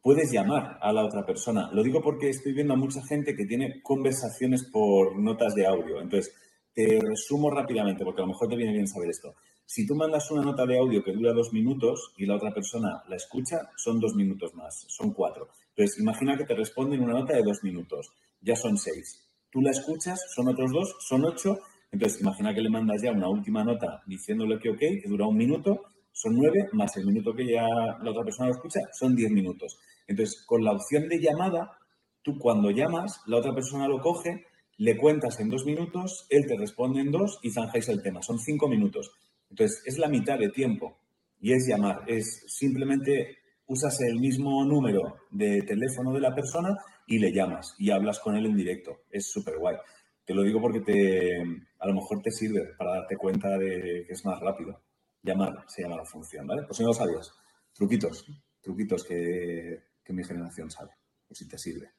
Puedes 0.00 0.32
llamar 0.32 0.78
a 0.80 0.92
la 0.92 1.04
otra 1.04 1.24
persona. 1.26 1.70
Lo 1.72 1.82
digo 1.82 2.00
porque 2.00 2.30
estoy 2.30 2.54
viendo 2.54 2.72
a 2.72 2.78
mucha 2.78 3.04
gente 3.04 3.36
que 3.36 3.44
tiene 3.44 3.82
conversaciones 3.82 4.64
por 4.64 5.18
notas 5.18 5.54
de 5.54 5.66
audio. 5.66 6.00
Entonces, 6.00 6.34
te 6.74 7.00
resumo 7.00 7.50
rápidamente, 7.50 8.04
porque 8.04 8.20
a 8.20 8.26
lo 8.26 8.32
mejor 8.32 8.48
te 8.48 8.56
viene 8.56 8.72
bien 8.72 8.88
saber 8.88 9.08
esto. 9.10 9.34
Si 9.66 9.86
tú 9.86 9.94
mandas 9.94 10.30
una 10.30 10.42
nota 10.42 10.66
de 10.66 10.78
audio 10.78 11.02
que 11.02 11.12
dura 11.12 11.32
dos 11.32 11.52
minutos 11.52 12.12
y 12.18 12.26
la 12.26 12.36
otra 12.36 12.52
persona 12.52 13.02
la 13.08 13.16
escucha, 13.16 13.70
son 13.76 13.98
dos 13.98 14.14
minutos 14.14 14.54
más, 14.54 14.84
son 14.88 15.12
cuatro. 15.12 15.48
Entonces, 15.70 15.98
imagina 16.00 16.36
que 16.36 16.44
te 16.44 16.54
responden 16.54 17.02
una 17.02 17.14
nota 17.14 17.34
de 17.34 17.42
dos 17.42 17.62
minutos, 17.62 18.12
ya 18.42 18.56
son 18.56 18.76
seis. 18.76 19.24
Tú 19.50 19.62
la 19.62 19.70
escuchas, 19.70 20.20
son 20.34 20.48
otros 20.48 20.70
dos, 20.72 20.96
son 21.00 21.24
ocho. 21.24 21.58
Entonces, 21.90 22.20
imagina 22.20 22.52
que 22.52 22.60
le 22.60 22.68
mandas 22.68 23.00
ya 23.02 23.12
una 23.12 23.28
última 23.28 23.64
nota 23.64 24.02
diciéndole 24.06 24.58
que 24.58 24.70
ok, 24.70 24.78
que 24.78 25.08
dura 25.08 25.26
un 25.26 25.36
minuto, 25.36 25.82
son 26.12 26.34
nueve, 26.36 26.68
más 26.72 26.96
el 26.96 27.06
minuto 27.06 27.32
que 27.34 27.46
ya 27.46 27.62
la 27.62 28.10
otra 28.10 28.24
persona 28.24 28.48
lo 28.48 28.54
escucha, 28.54 28.80
son 28.92 29.16
diez 29.16 29.30
minutos. 29.30 29.78
Entonces, 30.06 30.44
con 30.44 30.62
la 30.62 30.72
opción 30.72 31.08
de 31.08 31.20
llamada, 31.20 31.78
tú 32.22 32.38
cuando 32.38 32.70
llamas, 32.70 33.22
la 33.26 33.38
otra 33.38 33.54
persona 33.54 33.88
lo 33.88 34.00
coge 34.00 34.44
le 34.78 34.96
cuentas 34.96 35.38
en 35.40 35.48
dos 35.48 35.64
minutos, 35.64 36.26
él 36.30 36.46
te 36.46 36.56
responde 36.56 37.00
en 37.00 37.10
dos 37.10 37.38
y 37.42 37.50
zanjáis 37.50 37.88
el 37.88 38.02
tema. 38.02 38.22
Son 38.22 38.38
cinco 38.38 38.68
minutos. 38.68 39.12
Entonces, 39.50 39.82
es 39.86 39.98
la 39.98 40.08
mitad 40.08 40.38
de 40.38 40.48
tiempo 40.48 40.98
y 41.40 41.52
es 41.52 41.66
llamar. 41.68 42.02
Es 42.06 42.44
simplemente 42.48 43.38
usas 43.66 44.00
el 44.00 44.18
mismo 44.18 44.64
número 44.64 45.16
de 45.30 45.62
teléfono 45.62 46.12
de 46.12 46.20
la 46.20 46.34
persona 46.34 46.76
y 47.06 47.18
le 47.18 47.32
llamas 47.32 47.74
y 47.78 47.90
hablas 47.90 48.18
con 48.20 48.36
él 48.36 48.46
en 48.46 48.56
directo. 48.56 49.02
Es 49.10 49.30
súper 49.30 49.58
guay. 49.58 49.76
Te 50.24 50.34
lo 50.34 50.42
digo 50.42 50.60
porque 50.60 50.80
te, 50.80 51.36
a 51.78 51.86
lo 51.86 51.94
mejor 51.94 52.22
te 52.22 52.30
sirve 52.30 52.74
para 52.78 52.92
darte 52.92 53.16
cuenta 53.16 53.58
de 53.58 54.04
que 54.06 54.12
es 54.12 54.24
más 54.24 54.40
rápido. 54.40 54.82
Llamar 55.22 55.64
se 55.68 55.82
llama 55.82 55.96
la 55.96 56.04
función, 56.04 56.46
¿vale? 56.46 56.62
Pues 56.66 56.76
si 56.76 56.82
no 56.82 56.88
lo 56.88 56.94
sabías, 56.94 57.32
truquitos, 57.72 58.26
truquitos 58.60 59.04
que, 59.04 59.82
que 60.02 60.12
mi 60.12 60.24
generación 60.24 60.70
sabe, 60.70 60.92
por 61.26 61.36
si 61.36 61.48
te 61.48 61.58
sirve. 61.58 61.93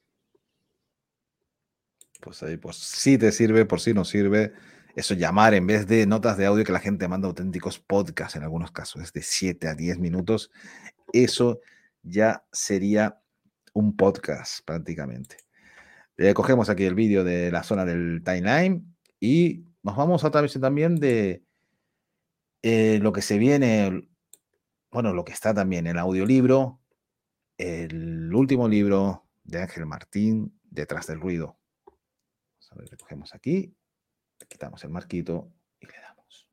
Pues 2.25 2.41
ahí, 2.41 2.57
pues 2.57 2.77
sí 2.77 3.19
te 3.19 3.31
sirve, 3.31 3.65
por 3.65 3.79
si 3.79 3.93
no 3.93 4.03
sirve. 4.03 4.51
Eso 4.95 5.13
llamar 5.13 5.53
en 5.53 5.67
vez 5.67 5.85
de 5.85 6.07
notas 6.07 6.37
de 6.37 6.47
audio 6.47 6.63
que 6.63 6.71
la 6.71 6.79
gente 6.79 7.07
manda 7.07 7.27
auténticos 7.27 7.77
podcasts 7.77 8.35
en 8.35 8.41
algunos 8.41 8.71
casos, 8.71 9.03
es 9.03 9.13
de 9.13 9.21
7 9.21 9.67
a 9.67 9.75
10 9.75 9.99
minutos. 9.99 10.49
Eso 11.13 11.59
ya 12.01 12.43
sería 12.51 13.21
un 13.73 13.95
podcast 13.95 14.65
prácticamente. 14.65 15.37
Eh, 16.17 16.33
cogemos 16.33 16.67
aquí 16.69 16.85
el 16.85 16.95
vídeo 16.95 17.23
de 17.23 17.51
la 17.51 17.61
zona 17.61 17.85
del 17.85 18.23
timeline 18.23 18.95
y 19.19 19.63
nos 19.83 19.95
vamos 19.95 20.23
a 20.23 20.31
través 20.31 20.59
también 20.59 20.95
de 20.95 21.43
eh, 22.63 22.97
lo 23.03 23.13
que 23.13 23.21
se 23.21 23.37
viene, 23.37 24.09
bueno, 24.89 25.13
lo 25.13 25.23
que 25.25 25.33
está 25.33 25.53
también 25.53 25.85
el 25.85 25.99
audiolibro, 25.99 26.79
el 27.59 28.33
último 28.33 28.67
libro 28.67 29.27
de 29.43 29.61
Ángel 29.61 29.85
Martín, 29.85 30.59
Detrás 30.63 31.05
del 31.05 31.21
ruido. 31.21 31.59
Ver, 32.75 32.89
cogemos 32.97 33.33
aquí, 33.33 33.73
quitamos 34.49 34.83
el 34.83 34.89
marquito 34.89 35.49
y 35.79 35.85
le 35.85 35.93
damos. 35.93 36.47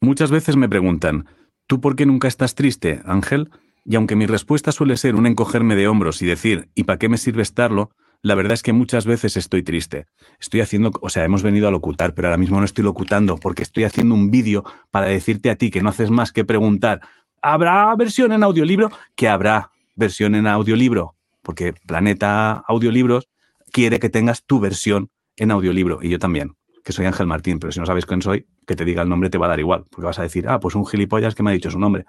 Muchas 0.00 0.30
veces 0.30 0.56
me 0.56 0.68
preguntan, 0.68 1.26
¿tú 1.66 1.80
por 1.80 1.96
qué 1.96 2.06
nunca 2.06 2.28
estás 2.28 2.54
triste, 2.54 3.00
Ángel? 3.04 3.50
Y 3.84 3.96
aunque 3.96 4.14
mi 4.14 4.26
respuesta 4.26 4.72
suele 4.72 4.96
ser 4.96 5.14
un 5.16 5.26
encogerme 5.26 5.74
de 5.74 5.88
hombros 5.88 6.22
y 6.22 6.26
decir, 6.26 6.68
¿y 6.74 6.84
para 6.84 6.98
qué 6.98 7.08
me 7.08 7.18
sirve 7.18 7.42
estarlo? 7.42 7.90
La 8.20 8.36
verdad 8.36 8.52
es 8.52 8.62
que 8.62 8.72
muchas 8.72 9.06
veces 9.06 9.36
estoy 9.36 9.64
triste. 9.64 10.06
Estoy 10.38 10.60
haciendo, 10.60 10.92
o 11.00 11.08
sea, 11.08 11.24
hemos 11.24 11.42
venido 11.42 11.66
a 11.66 11.72
locutar, 11.72 12.14
pero 12.14 12.28
ahora 12.28 12.38
mismo 12.38 12.58
no 12.58 12.64
estoy 12.64 12.84
locutando 12.84 13.36
porque 13.36 13.64
estoy 13.64 13.84
haciendo 13.84 14.14
un 14.14 14.30
vídeo 14.30 14.64
para 14.90 15.06
decirte 15.06 15.50
a 15.50 15.56
ti 15.56 15.70
que 15.70 15.82
no 15.82 15.88
haces 15.88 16.10
más 16.10 16.30
que 16.30 16.44
preguntar, 16.44 17.00
¿habrá 17.40 17.94
versión 17.96 18.32
en 18.32 18.44
audiolibro? 18.44 18.90
Que 19.16 19.28
habrá 19.28 19.72
versión 19.96 20.36
en 20.36 20.46
audiolibro, 20.46 21.16
porque 21.42 21.72
Planeta 21.72 22.62
Audiolibros 22.68 23.28
quiere 23.72 23.98
que 23.98 24.10
tengas 24.10 24.44
tu 24.44 24.60
versión 24.60 25.10
en 25.36 25.50
audiolibro 25.50 26.00
y 26.02 26.10
yo 26.10 26.18
también, 26.18 26.56
que 26.84 26.92
soy 26.92 27.06
Ángel 27.06 27.26
Martín, 27.26 27.58
pero 27.58 27.72
si 27.72 27.80
no 27.80 27.86
sabes 27.86 28.06
quién 28.06 28.22
soy, 28.22 28.46
que 28.66 28.76
te 28.76 28.84
diga 28.84 29.02
el 29.02 29.08
nombre 29.08 29.30
te 29.30 29.38
va 29.38 29.46
a 29.46 29.50
dar 29.50 29.60
igual, 29.60 29.84
porque 29.90 30.06
vas 30.06 30.18
a 30.18 30.22
decir, 30.22 30.48
ah, 30.48 30.60
pues 30.60 30.74
un 30.74 30.86
gilipollas 30.86 31.34
que 31.34 31.42
me 31.42 31.50
ha 31.50 31.54
dicho 31.54 31.70
su 31.70 31.78
nombre, 31.78 32.04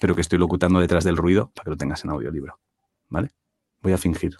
pero 0.00 0.14
que 0.14 0.20
estoy 0.20 0.38
locutando 0.38 0.80
detrás 0.80 1.04
del 1.04 1.16
ruido 1.16 1.50
para 1.54 1.64
que 1.64 1.70
lo 1.70 1.76
tengas 1.76 2.04
en 2.04 2.10
audiolibro, 2.10 2.58
¿vale? 3.08 3.30
Voy 3.80 3.92
a 3.92 3.98
fingir 3.98 4.36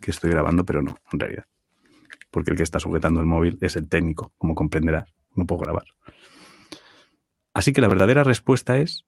que 0.00 0.10
estoy 0.10 0.30
grabando, 0.30 0.64
pero 0.64 0.82
no, 0.82 0.98
en 1.12 1.20
realidad. 1.20 1.46
Porque 2.30 2.50
el 2.50 2.56
que 2.56 2.62
está 2.62 2.78
sujetando 2.78 3.20
el 3.20 3.26
móvil 3.26 3.58
es 3.60 3.76
el 3.76 3.88
técnico, 3.88 4.32
como 4.36 4.54
comprenderás. 4.54 5.14
No 5.34 5.46
puedo 5.46 5.62
grabar. 5.62 5.84
Así 7.54 7.72
que 7.72 7.80
la 7.80 7.88
verdadera 7.88 8.24
respuesta 8.24 8.78
es. 8.78 9.06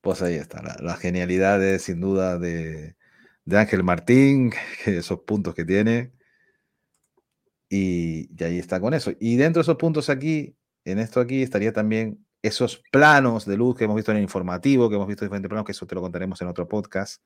Pues 0.00 0.22
ahí 0.22 0.34
está, 0.34 0.62
la, 0.62 0.76
la 0.80 0.96
genialidad 0.96 1.62
es 1.62 1.82
sin 1.82 2.00
duda 2.00 2.38
de, 2.38 2.96
de 3.44 3.58
Ángel 3.58 3.82
Martín, 3.82 4.52
esos 4.86 5.20
puntos 5.20 5.54
que 5.54 5.64
tiene. 5.64 6.12
Y, 7.68 8.28
y 8.36 8.44
ahí 8.44 8.58
está 8.58 8.80
con 8.80 8.94
eso. 8.94 9.12
Y 9.20 9.36
dentro 9.36 9.60
de 9.60 9.62
esos 9.62 9.76
puntos 9.76 10.10
aquí, 10.10 10.56
en 10.84 10.98
esto 10.98 11.20
aquí, 11.20 11.42
estaría 11.42 11.72
también 11.72 12.24
esos 12.42 12.82
planos 12.90 13.44
de 13.46 13.56
luz 13.56 13.76
que 13.76 13.84
hemos 13.84 13.96
visto 13.96 14.10
en 14.10 14.18
el 14.18 14.22
informativo, 14.22 14.88
que 14.88 14.96
hemos 14.96 15.06
visto 15.06 15.24
diferentes 15.24 15.48
planos, 15.48 15.64
que 15.64 15.72
eso 15.72 15.86
te 15.86 15.94
lo 15.94 16.00
contaremos 16.00 16.40
en 16.42 16.48
otro 16.48 16.66
podcast 16.66 17.22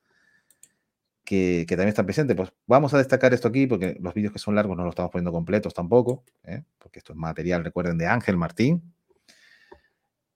que, 1.25 1.65
también 1.67 1.89
están 1.89 2.05
presentes. 2.05 2.37
Pues 2.37 2.53
vamos 2.67 2.93
a 2.93 2.99
destacar 2.99 3.33
esto 3.33 3.47
aquí 3.49 3.67
porque 3.67 3.97
los 3.99 4.13
vídeos 4.13 4.31
que 4.31 4.39
son 4.39 4.55
largos 4.55 4.77
no 4.77 4.83
los 4.83 4.91
estamos 4.91 5.11
poniendo 5.11 5.31
completos 5.31 5.73
tampoco, 5.73 6.23
¿eh? 6.43 6.63
porque 6.77 6.99
esto 6.99 7.11
es 7.11 7.17
material, 7.17 7.63
recuerden, 7.63 7.97
de 7.97 8.07
Ángel 8.07 8.37
Martín. 8.37 8.93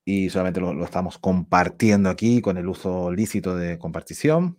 Y 0.03 0.29
solamente 0.31 0.59
lo, 0.59 0.83
estamos 0.83 1.19
compartiendo 1.19 2.09
aquí 2.09 2.41
con 2.41 2.57
el 2.57 2.67
uso 2.67 3.11
lícito 3.11 3.55
de 3.55 3.77
compartición. 3.77 4.57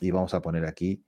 Y 0.00 0.10
vamos 0.10 0.34
a 0.34 0.42
poner 0.42 0.64
aquí 0.64 1.04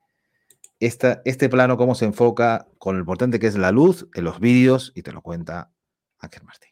esta, 0.81 1.23
este 1.25 1.49
plano, 1.49 1.77
cómo 1.77 1.95
se 1.95 2.05
enfoca 2.05 2.69
con 2.79 2.97
lo 2.97 3.01
importante 3.01 3.39
que 3.39 3.47
es 3.47 3.57
la 3.57 3.73
luz 3.73 4.07
en 4.15 4.25
los 4.25 4.41
vídeos 4.41 4.93
y 4.95 5.03
te 5.03 5.13
lo 5.13 5.23
cuenta 5.23 5.71
Ángel 6.19 6.45
Martín. 6.45 6.71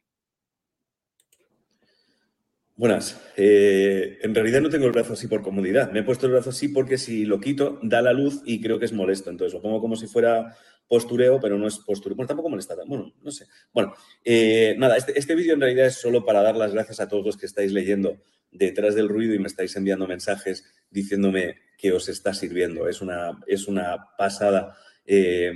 Buenas. 2.77 3.21
Eh, 3.37 4.19
en 4.23 4.35
realidad 4.35 4.61
no 4.61 4.69
tengo 4.69 4.87
el 4.87 4.93
brazo 4.93 5.13
así 5.13 5.29
por 5.29 5.43
comodidad. 5.43 5.93
Me 5.93 6.01
he 6.01 6.03
puesto 6.03 6.27
el 6.27 6.33
brazo 6.33 6.51
así 6.51 6.69
porque 6.69 6.99
si 6.99 7.25
lo 7.25 7.39
quito 7.39 7.79
da 7.83 8.03
la 8.03 8.13
luz 8.13 8.43
y 8.45 8.61
creo 8.61 8.81
que 8.81 8.85
es 8.85 8.93
molesto. 8.93 9.31
Entonces 9.31 9.55
lo 9.55 9.63
pongo 9.63 9.81
como 9.81 9.95
si 9.95 10.09
fuera 10.09 10.57
postureo, 10.89 11.41
pero 11.41 11.59
no 11.59 11.67
es 11.67 11.79
postureo. 11.79 12.17
Bueno, 12.17 12.29
tampoco 12.29 12.51
molesta. 12.51 12.75
Bueno, 12.87 13.13
no 13.23 13.31
sé. 13.31 13.47
Bueno, 13.73 13.95
eh, 14.25 14.75
nada, 14.79 14.97
este, 14.97 15.19
este 15.19 15.35
vídeo 15.35 15.55
en 15.55 15.61
realidad 15.61 15.87
es 15.87 15.97
solo 15.97 16.25
para 16.25 16.43
dar 16.43 16.57
las 16.57 16.73
gracias 16.73 17.01
a 17.01 17.09
todos 17.09 17.25
los 17.25 17.37
que 17.37 17.47
estáis 17.47 17.73
leyendo 17.73 18.19
detrás 18.51 18.95
del 18.95 19.09
ruido 19.09 19.35
y 19.35 19.39
me 19.39 19.49
estáis 19.49 19.75
enviando 19.77 20.07
mensajes 20.07 20.65
diciéndome 20.91 21.57
que 21.77 21.93
os 21.93 22.09
está 22.09 22.33
sirviendo. 22.35 22.89
Es 22.89 23.01
una, 23.01 23.41
es 23.47 23.67
una 23.67 24.15
pasada 24.17 24.77
eh, 25.05 25.53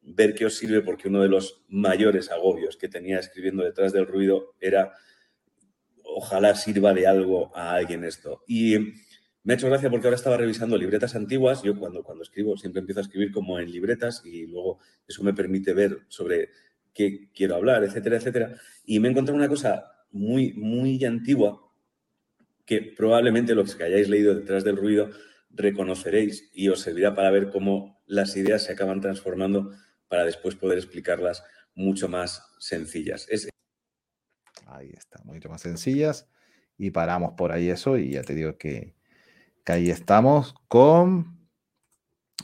ver 0.00 0.34
que 0.34 0.46
os 0.46 0.54
sirve 0.56 0.80
porque 0.80 1.08
uno 1.08 1.22
de 1.22 1.28
los 1.28 1.64
mayores 1.68 2.30
agobios 2.30 2.76
que 2.76 2.88
tenía 2.88 3.18
escribiendo 3.18 3.64
detrás 3.64 3.92
del 3.92 4.06
ruido 4.06 4.54
era 4.60 4.94
ojalá 6.02 6.54
sirva 6.54 6.94
de 6.94 7.06
algo 7.06 7.54
a 7.54 7.74
alguien 7.74 8.04
esto. 8.04 8.42
Y 8.46 8.76
me 9.48 9.54
ha 9.54 9.56
hecho 9.56 9.68
gracia 9.68 9.88
porque 9.88 10.06
ahora 10.06 10.16
estaba 10.16 10.36
revisando 10.36 10.76
libretas 10.76 11.14
antiguas. 11.14 11.62
Yo 11.62 11.74
cuando, 11.74 12.02
cuando 12.02 12.22
escribo 12.22 12.58
siempre 12.58 12.80
empiezo 12.80 13.00
a 13.00 13.04
escribir 13.04 13.32
como 13.32 13.58
en 13.58 13.72
libretas 13.72 14.20
y 14.26 14.46
luego 14.46 14.78
eso 15.06 15.22
me 15.22 15.32
permite 15.32 15.72
ver 15.72 16.00
sobre 16.08 16.50
qué 16.92 17.30
quiero 17.32 17.54
hablar, 17.54 17.82
etcétera, 17.82 18.18
etcétera. 18.18 18.60
Y 18.84 19.00
me 19.00 19.08
he 19.08 19.10
encontrado 19.10 19.38
una 19.38 19.48
cosa 19.48 19.90
muy, 20.10 20.52
muy 20.52 21.02
antigua 21.02 21.66
que 22.66 22.92
probablemente 22.94 23.54
los 23.54 23.74
que 23.74 23.84
hayáis 23.84 24.10
leído 24.10 24.34
detrás 24.34 24.64
del 24.64 24.76
ruido 24.76 25.08
reconoceréis 25.48 26.50
y 26.52 26.68
os 26.68 26.80
servirá 26.80 27.14
para 27.14 27.30
ver 27.30 27.48
cómo 27.48 28.02
las 28.04 28.36
ideas 28.36 28.64
se 28.64 28.72
acaban 28.72 29.00
transformando 29.00 29.70
para 30.08 30.26
después 30.26 30.56
poder 30.56 30.76
explicarlas 30.76 31.42
mucho 31.74 32.06
más 32.06 32.54
sencillas. 32.58 33.26
Es 33.30 33.48
Ahí 34.66 34.90
está, 34.94 35.22
mucho 35.24 35.48
más 35.48 35.62
sencillas. 35.62 36.28
Y 36.76 36.90
paramos 36.90 37.32
por 37.32 37.50
ahí 37.50 37.70
eso 37.70 37.96
y 37.96 38.10
ya 38.10 38.22
te 38.22 38.34
digo 38.34 38.58
que, 38.58 38.97
ahí 39.72 39.90
estamos 39.90 40.54
con, 40.68 41.48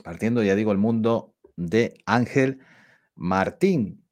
partiendo, 0.02 0.42
ya 0.42 0.54
digo, 0.54 0.72
el 0.72 0.78
mundo 0.78 1.34
de 1.56 2.02
Ángel 2.06 2.60
Martín. 3.14 4.04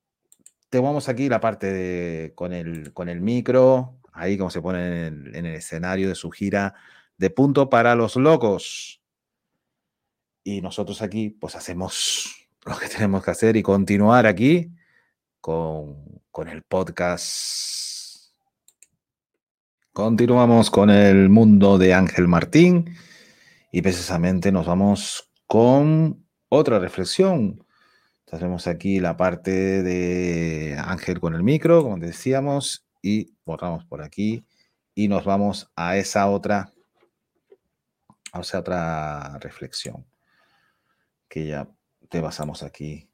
Tenemos 0.71 1.09
aquí 1.09 1.29
la 1.29 1.41
parte 1.41 2.33
con, 2.35 2.53
el, 2.53 2.93
con 2.93 3.09
el 3.09 3.21
micro, 3.21 3.99
ahí 4.13 4.39
como 4.39 4.51
se 4.51 4.63
pone 4.63 4.87
en 4.87 4.93
el, 4.93 5.37
en 5.37 5.47
el 5.47 5.55
escenario 5.55 6.09
de 6.09 6.15
su 6.15 6.31
gira 6.31 6.75
de 7.19 7.31
punto 7.31 7.69
para 7.69 7.95
los 7.95 8.17
locos. 8.17 9.03
Y 10.45 10.61
nosotros 10.61 11.03
aquí 11.03 11.31
pues 11.31 11.55
hacemos 11.55 12.49
lo 12.65 12.79
que 12.79 12.89
tenemos 12.89 13.25
que 13.25 13.31
hacer 13.31 13.57
y 13.57 13.63
continuar 13.63 14.27
aquí 14.27 14.71
con, 15.41 16.23
con 16.31 16.49
el 16.49 16.63
podcast 16.63 17.92
Continuamos 19.93 20.71
con 20.71 20.89
el 20.89 21.29
mundo 21.29 21.77
de 21.77 21.93
Ángel 21.93 22.27
Martín 22.27 22.97
y 23.71 23.83
precisamente 23.83 24.51
nos 24.51 24.65
vamos 24.65 25.31
con 25.47 26.25
otra 26.49 26.79
reflexión. 26.79 27.67
Tenemos 28.25 28.67
aquí 28.69 29.01
la 29.01 29.19
parte 29.19 29.83
de 29.83 30.79
Ángel 30.83 31.21
con 31.21 31.35
el 31.35 31.43
micro, 31.43 31.83
como 31.83 31.99
decíamos, 31.99 32.87
y 33.03 33.35
borramos 33.45 33.85
por 33.85 34.01
aquí 34.01 34.47
y 34.95 35.09
nos 35.09 35.27
vamos 35.27 35.71
a 35.77 35.99
esa 35.99 36.31
otra, 36.31 36.73
otra 38.33 39.39
reflexión 39.41 40.07
que 41.29 41.49
ya 41.49 41.69
te 42.09 42.23
pasamos 42.23 42.63
aquí 42.63 43.11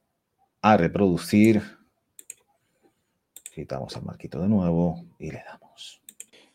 a 0.62 0.76
reproducir. 0.76 1.60
Quitamos 3.52 3.96
el 3.96 4.02
marquito 4.02 4.40
de 4.40 4.46
nuevo 4.46 5.04
y 5.18 5.32
le 5.32 5.42
damos. 5.44 6.00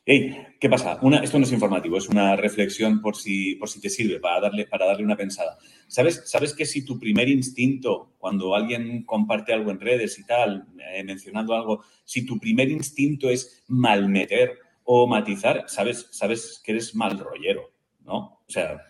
Hey, 0.06 0.36
¿qué 0.60 0.68
pasa? 0.68 1.00
Una, 1.02 1.20
esto 1.20 1.40
no 1.40 1.46
es 1.46 1.54
informativo, 1.54 1.98
es 1.98 2.10
una 2.10 2.36
reflexión 2.36 3.00
por 3.00 3.16
si, 3.16 3.56
por 3.56 3.70
si 3.70 3.80
te 3.80 3.90
sirve, 3.90 4.20
para 4.20 4.42
darle, 4.42 4.68
para 4.68 4.86
darle 4.86 5.06
una 5.06 5.16
pensada. 5.16 5.58
¿Sabes, 5.88 6.24
¿Sabes 6.26 6.54
que 6.54 6.66
si 6.66 6.84
tu 6.84 7.00
primer 7.00 7.30
instinto, 7.30 8.12
cuando 8.18 8.54
alguien 8.54 9.06
comparte 9.06 9.54
algo 9.54 9.72
en 9.72 9.80
redes 9.80 10.20
y 10.20 10.26
tal, 10.26 10.68
eh, 10.92 11.06
mencionando 11.06 11.54
algo, 11.54 11.86
si 12.04 12.26
tu 12.26 12.38
primer 12.38 12.70
instinto 12.70 13.30
es 13.30 13.64
malmeter 13.70 14.60
o 14.84 15.08
matizar, 15.08 15.64
sabes, 15.68 16.10
sabes 16.12 16.62
que 16.62 16.74
eres 16.74 16.94
mal 16.96 17.18
rollero, 17.18 17.72
¿no? 18.02 18.42
O 18.46 18.50
sea, 18.50 18.82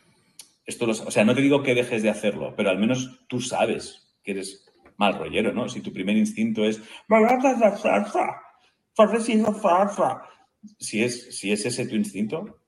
esto 0.66 0.90
o 0.90 1.12
sea, 1.12 1.24
no 1.26 1.36
te 1.36 1.42
digo 1.42 1.62
que 1.62 1.76
dejes 1.76 2.02
de 2.02 2.10
hacerlo, 2.10 2.56
pero 2.58 2.72
al 2.72 2.80
menos 2.80 3.24
tú 3.28 3.40
sabes 3.40 4.16
que 4.24 4.32
eres 4.32 4.68
mal 4.98 5.20
rollero, 5.20 5.54
¿no? 5.54 5.70
Si 5.70 5.82
tu 5.82 5.94
primer 5.94 6.18
instinto 6.18 6.66
es 6.66 6.82
si 10.80 11.04
es, 11.04 11.38
si 11.38 11.52
es 11.52 11.66
ese 11.66 11.88
tu 11.88 11.96
instinto, 11.96 12.60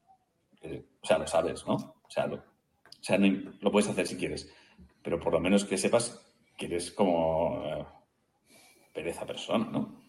eh, 0.62 0.86
o 1.02 1.06
sea, 1.06 1.18
lo 1.18 1.28
sabes, 1.28 1.66
¿no? 1.66 1.75
O 1.75 2.10
sea, 2.10 2.28
lo, 2.28 2.36
o 2.36 2.44
sea 3.02 3.18
lo 3.18 3.72
puedes 3.72 3.90
hacer 3.90 4.08
si 4.08 4.18
quieres, 4.18 4.52
pero 5.02 5.20
por 5.20 5.34
lo 5.34 5.40
menos 5.40 5.66
que 5.66 5.78
sepas 5.78 6.34
que 6.58 6.66
eres 6.66 6.92
como 6.92 7.64
eh, 7.66 7.86
pereza 8.94 9.25
persona, 9.25 9.66
¿no? 9.66 10.04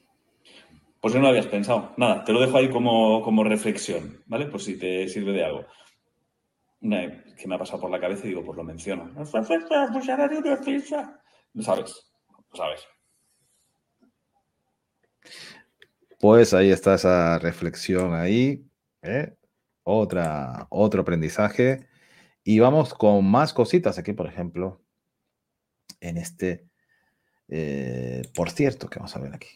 Pues 1.00 1.14
no 1.14 1.21
lo 1.21 1.28
habías 1.28 1.47
pensado. 1.47 1.93
Nada, 1.97 2.25
te 2.25 2.33
lo 2.33 2.40
dejo 2.40 2.57
ahí 2.57 2.71
como, 2.71 3.23
como 3.23 3.45
reflexión, 3.45 4.23
¿vale? 4.26 4.47
Por 4.47 4.61
si 4.61 4.78
te 4.78 5.09
sirve 5.09 5.33
de 5.33 5.45
algo. 5.45 5.66
Una 6.81 7.25
que 7.37 7.47
me 7.47 7.55
ha 7.55 7.59
pasado 7.59 7.81
por 7.81 7.90
la 7.90 8.00
cabeza 8.00 8.25
y 8.25 8.31
digo, 8.31 8.45
pues 8.45 8.57
lo 8.57 8.64
menciono. 8.64 9.12
Lo 11.52 11.62
sabes, 11.62 12.12
lo 12.50 12.57
sabes. 12.57 12.87
Pues 16.18 16.54
ahí 16.54 16.70
está 16.70 16.94
esa 16.94 17.38
reflexión 17.38 18.14
ahí. 18.14 18.64
¿eh? 19.02 19.35
Otra, 19.82 20.66
otro 20.70 21.02
aprendizaje. 21.02 21.87
Y 22.44 22.61
vamos 22.61 22.94
con 22.94 23.25
más 23.28 23.52
cositas 23.52 23.99
aquí, 23.99 24.12
por 24.12 24.28
ejemplo, 24.28 24.80
en 26.00 26.16
este, 26.16 26.68
eh, 27.49 28.23
por 28.35 28.50
cierto, 28.50 28.88
que 28.88 28.99
vamos 28.99 29.16
a 29.16 29.20
ver 29.20 29.35
aquí. 29.35 29.49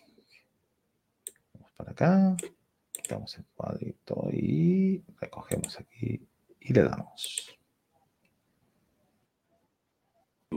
Vamos 1.54 1.72
para 1.76 1.92
acá, 1.92 2.36
quitamos 2.92 3.38
el 3.38 3.44
cuadrito 3.54 4.28
y 4.32 5.04
recogemos 5.20 5.78
aquí 5.78 6.26
y 6.60 6.72
le 6.72 6.82
damos. 6.82 7.59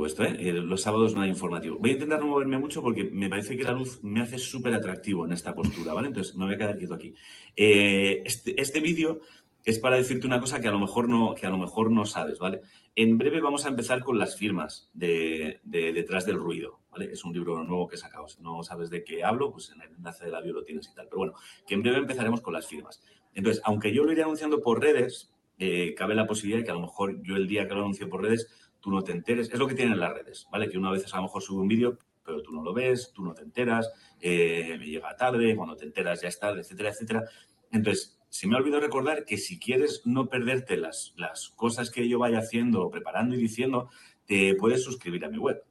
Esto, 0.06 0.24
¿eh? 0.24 0.54
Los 0.54 0.82
sábados 0.82 1.16
no 1.16 1.22
hay 1.22 1.30
informativo. 1.30 1.78
Voy 1.80 1.92
a 1.92 1.94
intentar 1.94 2.20
no 2.20 2.28
moverme 2.28 2.58
mucho 2.58 2.82
porque 2.82 3.06
me 3.06 3.30
parece 3.30 3.58
que 3.58 3.64
la 3.64 3.72
luz 3.72 4.04
me 4.04 4.22
hace 4.22 4.38
súper 4.38 4.74
atractivo 4.74 5.26
en 5.26 5.34
esta 5.34 5.54
postura, 5.54 5.94
¿vale? 5.94 6.08
Entonces 6.08 6.36
me 6.36 6.46
voy 6.46 6.56
a 6.56 6.58
quedar 6.58 6.78
quieto 6.78 6.94
aquí. 6.94 7.14
Eh, 7.56 8.22
este, 8.26 8.60
este 8.62 8.80
vídeo 8.80 9.22
es 9.66 9.80
para 9.80 9.96
decirte 9.96 10.28
una 10.28 10.40
cosa 10.40 10.60
que 10.60 10.68
a 10.68 10.72
lo 10.72 10.80
mejor 10.80 11.08
no, 11.08 11.34
que 11.36 11.46
a 11.46 11.50
lo 11.50 11.58
mejor 11.58 11.90
no 11.90 12.06
sabes, 12.06 12.40
¿vale? 12.40 12.62
En 12.96 13.18
breve 13.18 13.40
vamos 13.40 13.66
a 13.66 13.70
empezar 13.70 14.04
con 14.04 14.20
las 14.20 14.38
firmas 14.38 14.90
de, 14.94 15.62
Detrás 15.64 16.26
del 16.26 16.38
Ruido, 16.38 16.82
¿vale? 16.92 17.12
Es 17.12 17.24
un 17.24 17.34
libro 17.34 17.64
nuevo 17.64 17.88
que 17.88 17.96
he 17.96 18.00
sacado. 18.00 18.28
Si 18.28 18.42
no 18.42 18.62
sabes 18.64 18.90
de 18.90 19.04
qué 19.04 19.24
hablo, 19.24 19.52
pues 19.52 19.72
en 19.72 19.82
el 19.82 19.96
enlace 19.96 20.26
de 20.26 20.32
la 20.32 20.42
bio 20.42 20.54
lo 20.54 20.64
tienes 20.64 20.90
y 20.90 20.94
tal. 20.94 21.08
Pero 21.08 21.18
bueno, 21.18 21.34
que 21.66 21.76
en 21.76 21.82
breve 21.82 21.98
empezaremos 21.98 22.42
con 22.42 22.54
las 22.54 22.68
firmas. 22.68 23.02
Entonces, 23.34 23.62
aunque 23.66 23.94
yo 23.94 24.04
lo 24.04 24.12
iré 24.12 24.24
anunciando 24.24 24.62
por 24.62 24.82
redes, 24.82 25.32
eh, 25.60 25.94
cabe 25.96 26.14
la 26.14 26.28
posibilidad 26.28 26.60
de 26.60 26.66
que 26.66 26.72
a 26.72 26.76
lo 26.76 26.82
mejor 26.82 27.22
yo 27.24 27.36
el 27.36 27.48
día 27.48 27.68
que 27.68 27.74
lo 27.74 27.82
anuncie 27.82 28.08
por 28.08 28.22
redes, 28.22 28.48
tú 28.84 28.92
no 28.92 29.02
te 29.02 29.14
enteres. 29.14 29.50
Es 29.50 29.58
lo 29.58 29.66
que 29.66 29.76
tienen 29.76 29.98
las 29.98 30.14
redes, 30.14 30.46
¿vale? 30.52 30.70
Que 30.70 30.78
una 30.78 30.92
vez 30.92 31.12
a 31.12 31.18
lo 31.18 31.24
mejor 31.24 31.42
sube 31.42 31.62
un 31.62 31.70
vídeo, 31.70 31.98
pero 32.24 32.44
tú 32.44 32.52
no 32.52 32.62
lo 32.62 32.74
ves, 32.74 33.14
tú 33.14 33.24
no 33.24 33.34
te 33.34 33.42
enteras, 33.42 33.90
eh, 34.20 34.76
me 34.78 34.86
llega 34.86 35.16
tarde, 35.16 35.56
cuando 35.56 35.78
te 35.78 35.86
enteras 35.86 36.22
ya 36.22 36.28
está, 36.28 36.50
etcétera, 36.50 36.90
etcétera. 36.90 37.24
Entonces, 37.72 38.20
se 38.28 38.46
me 38.46 38.56
ha 38.56 38.58
olvidado 38.60 38.82
recordar 38.82 39.24
que 39.24 39.38
si 39.38 39.58
quieres 39.58 40.02
no 40.06 40.28
perderte 40.28 40.76
las, 40.76 41.14
las 41.16 41.50
cosas 41.56 41.92
que 41.92 42.10
yo 42.10 42.20
vaya 42.20 42.40
haciendo, 42.40 42.90
preparando 42.90 43.36
y 43.36 43.38
diciendo, 43.38 43.90
te 44.26 44.54
puedes 44.56 44.84
suscribir 44.84 45.24
a 45.24 45.30
mi 45.30 45.38
web. 45.38 45.64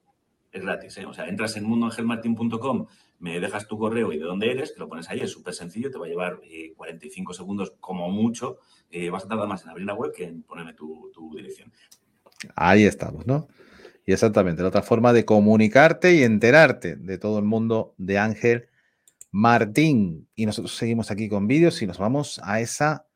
Es 0.51 0.63
gratis, 0.63 0.97
¿eh? 0.97 1.07
O 1.07 1.13
sea, 1.13 1.27
entras 1.29 1.57
en 1.57 1.65
mundoangelmartin.com, 1.65 2.87
me 3.19 3.41
dejas 3.41 3.69
tu 3.69 3.79
correo 3.79 4.11
y 4.13 4.19
de 4.19 4.25
dónde 4.25 4.51
eres, 4.51 4.73
te 4.73 4.81
lo 4.81 4.89
pones 4.89 5.11
ahí, 5.11 5.21
es 5.21 5.31
súper 5.31 5.55
sencillo, 5.55 5.91
te 5.91 5.99
va 5.99 6.07
a 6.07 6.09
llevar 6.09 6.41
45 6.77 7.33
eh, 7.33 7.35
segundos 7.35 7.75
como 7.79 8.11
mucho. 8.11 8.59
Eh, 8.91 9.11
vas 9.11 9.25
a 9.25 9.29
tardar 9.29 9.49
más 9.49 9.65
en 9.65 9.71
abrir 9.71 9.87
la 9.87 9.95
web 9.95 10.13
que 10.15 10.25
en 10.25 10.43
ponerme 10.43 10.73
tu, 10.73 11.11
tu 11.13 11.35
dirección. 11.35 11.73
Ahí 12.57 12.85
estamos, 12.85 13.27
¿no? 13.27 13.49
Y 14.05 14.13
exactamente, 14.13 14.63
la 14.63 14.69
otra 14.69 14.83
forma 14.83 15.13
de 15.13 15.25
comunicarte 15.25 16.15
y 16.15 16.23
enterarte 16.25 16.97
de 16.97 17.19
todo 17.19 17.39
el 17.39 17.45
mundo 17.45 17.95
de 17.99 18.19
Ángel 18.19 18.69
Martín. 19.31 20.29
Y 20.35 20.47
nosotros 20.47 20.77
seguimos 20.77 21.11
aquí 21.11 21.29
con 21.29 21.47
vídeos 21.47 21.81
y 21.83 21.87
nos 21.87 21.99
vamos 21.99 22.41
a 22.43 22.61
esa 22.61 23.07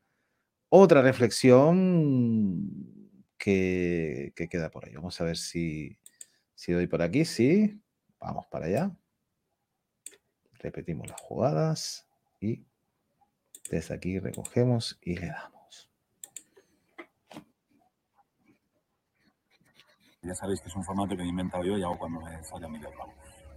otra 0.69 1.01
reflexión 1.01 2.69
que, 3.37 4.33
queda 4.49 4.69
por 4.69 4.85
ahí. 4.85 4.93
Vamos 4.93 5.19
a 5.21 5.25
ver 5.25 5.37
si, 5.37 5.97
si 6.55 6.71
doy 6.71 6.87
por 6.87 7.01
aquí. 7.01 7.25
Sí, 7.25 7.81
vamos 8.19 8.45
para 8.47 8.65
allá. 8.67 8.97
Repetimos 10.59 11.07
las 11.07 11.19
jugadas 11.21 12.07
y 12.39 12.65
desde 13.69 13.93
aquí 13.93 14.19
recogemos 14.19 14.97
y 15.01 15.15
le 15.15 15.27
damos. 15.27 15.56
Ya 20.27 20.35
sabéis 20.35 20.61
que 20.61 20.67
es 20.67 20.75
un 20.75 20.83
formato 20.83 21.15
que 21.15 21.23
he 21.23 21.27
inventado 21.27 21.63
yo 21.63 21.77
y 21.77 21.83
hago 21.83 21.97
cuando 21.97 22.21
me 22.21 22.43
sale 22.43 22.65
a 22.65 22.69
de 22.69 22.87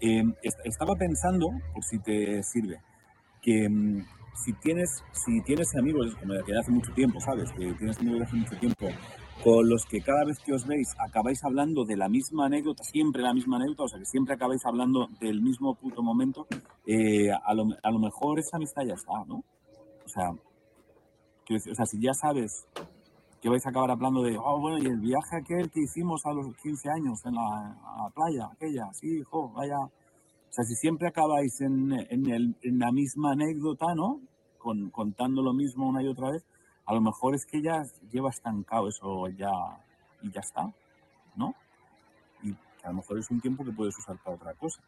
eh, 0.00 0.22
estaba 0.64 0.94
pensando, 0.96 1.50
por 1.74 1.84
si 1.84 1.98
te 1.98 2.42
sirve, 2.42 2.80
que 3.42 3.68
mm, 3.68 4.02
si 4.44 4.52
tienes, 4.54 5.02
si 5.12 5.42
tienes 5.42 5.74
amigos, 5.76 6.14
como 6.16 6.34
de 6.34 6.58
hace 6.58 6.70
mucho 6.70 6.92
tiempo, 6.92 7.20
¿sabes? 7.20 7.50
Que 7.52 7.72
tienes 7.74 7.98
amigos 7.98 8.20
de 8.20 8.24
hace 8.24 8.36
mucho 8.36 8.56
tiempo, 8.56 8.88
con 9.44 9.68
los 9.68 9.84
que 9.84 10.00
cada 10.00 10.24
vez 10.24 10.38
que 10.38 10.52
os 10.52 10.66
veis 10.66 10.94
acabáis 10.98 11.44
hablando 11.44 11.84
de 11.84 11.96
la 11.96 12.08
misma 12.08 12.46
anécdota, 12.46 12.82
siempre 12.82 13.22
la 13.22 13.34
misma 13.34 13.56
anécdota, 13.56 13.82
o 13.84 13.88
sea, 13.88 13.98
que 13.98 14.06
siempre 14.06 14.34
acabáis 14.34 14.64
hablando 14.64 15.08
del 15.20 15.42
mismo 15.42 15.74
puto 15.74 16.02
momento, 16.02 16.46
eh, 16.86 17.30
a, 17.30 17.54
lo, 17.54 17.64
a, 17.82 17.90
lo, 17.90 17.98
mejor 17.98 18.38
esa 18.38 18.56
amistad 18.56 18.82
ya 18.86 18.94
está, 18.94 19.24
¿no? 19.26 19.44
O 20.04 20.08
sea, 20.08 20.30
o 20.30 21.74
sea, 21.74 21.86
si 21.86 22.00
ya 22.00 22.14
sabes 22.14 22.66
que 23.40 23.48
vais 23.48 23.64
a 23.64 23.70
acabar 23.70 23.90
hablando 23.90 24.22
de, 24.22 24.36
oh, 24.36 24.60
bueno, 24.60 24.78
y 24.78 24.86
el 24.86 24.98
viaje 24.98 25.36
aquel 25.36 25.70
que 25.70 25.80
hicimos 25.80 26.26
a 26.26 26.32
los 26.32 26.54
15 26.56 26.90
años 26.90 27.24
en 27.24 27.34
la, 27.34 27.76
playa, 28.14 28.50
aquella, 28.52 28.92
sí, 28.92 29.20
hijo, 29.20 29.50
vaya. 29.50 29.78
O 29.78 30.52
sea, 30.52 30.64
si 30.64 30.74
siempre 30.74 31.08
acabáis 31.08 31.60
en, 31.60 31.92
en, 31.92 32.78
la 32.78 32.92
misma 32.92 33.32
anécdota, 33.32 33.94
¿no? 33.94 34.20
Con, 34.58 34.90
contando 34.90 35.42
lo 35.42 35.54
mismo 35.54 35.88
una 35.88 36.02
y 36.02 36.08
otra 36.08 36.32
vez, 36.32 36.44
a 36.84 36.92
lo 36.92 37.00
mejor 37.00 37.34
es 37.34 37.46
que 37.46 37.62
ya 37.62 37.82
lleva 38.10 38.30
estancado 38.30 38.88
eso 38.88 39.28
ya 39.28 39.50
y 40.22 40.30
ya 40.30 40.40
está, 40.40 40.70
¿no? 41.36 41.54
Y 42.42 42.50
a 42.82 42.88
lo 42.88 42.96
mejor 42.96 43.18
es 43.18 43.30
un 43.30 43.40
tiempo 43.40 43.64
que 43.64 43.72
puedes 43.72 43.96
usar 43.96 44.18
para 44.22 44.36
otra 44.36 44.54
cosa. 44.54 44.82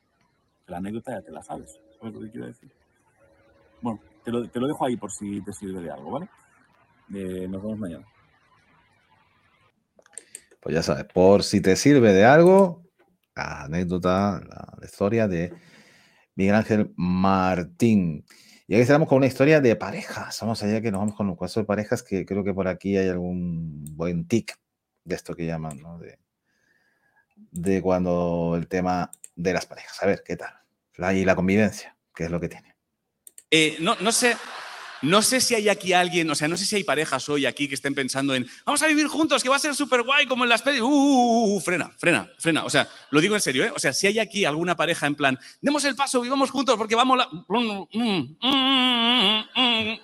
La 0.67 0.77
anécdota 0.77 1.13
ya 1.13 1.23
te 1.23 1.31
la 1.31 1.43
sabes, 1.43 1.81
¿sabes 1.99 2.15
lo 2.15 2.21
que 2.21 2.31
quiero 2.31 2.47
decir? 2.49 2.71
Bueno, 3.81 4.01
te 4.25 4.31
lo, 4.31 4.47
te 4.49 4.61
lo 4.61 4.67
dejo 4.67 4.85
ahí 4.85 4.97
por 4.97 5.11
si 5.11 5.41
te 5.43 5.53
sirve 5.53 5.81
de 5.81 5.91
algo, 5.91 6.11
¿vale? 6.11 6.29
Eh, 7.15 7.49
nos 7.49 7.63
vemos 7.63 7.79
mañana. 7.79 8.07
Pues 10.63 10.77
ya 10.77 10.83
sabes, 10.85 11.07
por 11.13 11.43
si 11.43 11.61
te 11.61 11.75
sirve 11.75 12.13
de 12.13 12.25
algo, 12.25 12.85
la 13.35 13.65
anécdota, 13.65 14.41
la 14.81 14.87
historia 14.87 15.27
de 15.27 15.53
Miguel 16.37 16.55
Ángel 16.55 16.93
Martín. 16.97 18.25
Y 18.69 18.75
aquí 18.75 18.83
estamos 18.83 19.09
con 19.09 19.19
una 19.19 19.27
historia 19.27 19.61
de 19.61 19.75
parejas. 19.75 20.39
Vamos 20.41 20.63
allá 20.63 20.81
que 20.81 20.93
nos 20.93 21.01
vamos 21.01 21.17
con 21.17 21.29
un 21.29 21.35
caso 21.35 21.59
de 21.59 21.67
parejas 21.67 22.05
que 22.05 22.25
creo 22.25 22.45
que 22.45 22.55
por 22.55 22.69
aquí 22.69 22.97
hay 22.97 23.09
algún 23.09 23.85
buen 23.97 24.29
tic 24.29 24.57
de 25.03 25.17
esto 25.17 25.35
que 25.35 25.47
llaman, 25.47 25.81
¿no? 25.81 25.99
De, 27.51 27.83
cuando 27.83 28.55
el 28.57 28.69
tema 28.69 29.11
de 29.35 29.53
las 29.53 29.67
parejas. 29.67 30.01
A 30.01 30.07
ver, 30.07 30.23
¿qué 30.25 30.37
tal? 30.37 30.55
Y 31.17 31.25
la 31.25 31.35
convivencia, 31.35 31.97
¿qué 32.15 32.25
es 32.25 32.31
lo 32.31 32.39
que 32.39 32.49
tiene? 32.49 32.77
Eh, 33.51 33.79
no, 33.81 33.97
no 33.97 34.13
sé, 34.13 34.37
no 35.03 35.21
sé 35.23 35.41
si 35.41 35.55
hay 35.55 35.69
aquí 35.69 35.93
alguien, 35.93 36.31
o 36.31 36.35
sea, 36.35 36.49
no 36.49 36.57
sé 36.57 36.65
si 36.65 36.77
hay 36.77 36.85
parejas 36.85 37.29
hoy 37.29 37.47
aquí 37.47 37.69
que 37.69 37.75
estén 37.75 37.95
pensando 37.95 38.35
en, 38.35 38.47
vamos 38.65 38.83
a 38.83 38.87
vivir 38.87 39.09
juntos, 39.09 39.43
que 39.43 39.49
va 39.49 39.57
a 39.57 39.59
ser 39.59 39.75
súper 39.75 40.03
guay 40.03 40.27
como 40.27 40.45
en 40.45 40.51
las 40.51 40.63
pelis. 40.63 40.81
Uh, 40.81 40.87
uh, 40.87 41.57
uh, 41.57 41.61
frena, 41.61 41.91
frena, 41.99 42.31
frena. 42.39 42.65
O 42.65 42.71
sea, 42.71 42.89
lo 43.11 43.21
digo 43.21 43.35
en 43.35 43.41
serio, 43.41 43.65
¿eh? 43.65 43.73
O 43.75 43.79
sea, 43.79 43.93
si 43.93 44.07
hay 44.07 44.19
aquí 44.19 44.45
alguna 44.45 44.77
pareja 44.77 45.07
en 45.07 45.15
plan, 45.15 45.39
demos 45.61 45.85
el 45.85 45.97
paso, 45.97 46.21
vivamos 46.21 46.51
juntos 46.51 46.77
porque 46.77 46.95
vamos 46.95 47.19
la... 47.19 47.29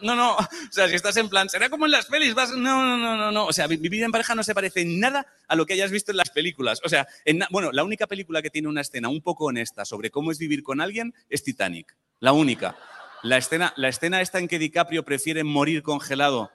No, 0.02 0.14
no. 0.14 0.36
O 0.36 0.48
sea, 0.70 0.88
si 0.88 0.94
estás 0.94 1.16
en 1.16 1.28
plan, 1.28 1.48
será 1.48 1.70
como 1.70 1.86
en 1.86 1.92
las 1.92 2.06
pelis, 2.06 2.34
vas... 2.34 2.50
No, 2.50 2.84
no, 2.84 2.96
no, 2.96 3.16
no, 3.16 3.30
no. 3.30 3.46
O 3.46 3.52
sea, 3.52 3.66
vivir 3.66 4.02
en 4.02 4.10
pareja 4.10 4.34
no 4.34 4.42
se 4.42 4.54
parece 4.54 4.80
en 4.82 5.00
nada 5.00 5.26
a 5.46 5.56
lo 5.56 5.64
que 5.66 5.74
hayas 5.74 5.90
visto 5.90 6.10
en 6.10 6.16
las 6.16 6.30
películas. 6.30 6.80
O 6.84 6.88
sea, 6.88 7.06
bueno, 7.50 7.70
la 7.72 7.84
única 7.84 8.06
película 8.06 8.42
que 8.42 8.50
tiene 8.50 8.68
una 8.68 8.80
escena 8.80 9.08
un 9.08 9.22
poco 9.22 9.46
honesta 9.46 9.84
sobre 9.84 10.10
cómo 10.10 10.32
es 10.32 10.38
vivir 10.38 10.62
con 10.62 10.80
alguien 10.80 11.14
es 11.28 11.42
Titanic. 11.44 11.96
La 12.20 12.32
única. 12.32 12.76
La 13.22 13.36
escena, 13.36 13.72
la 13.76 13.88
escena 13.88 14.20
esta 14.20 14.38
en 14.38 14.48
que 14.48 14.58
DiCaprio 14.58 15.04
prefiere 15.04 15.44
morir 15.44 15.82
congelado 15.82 16.50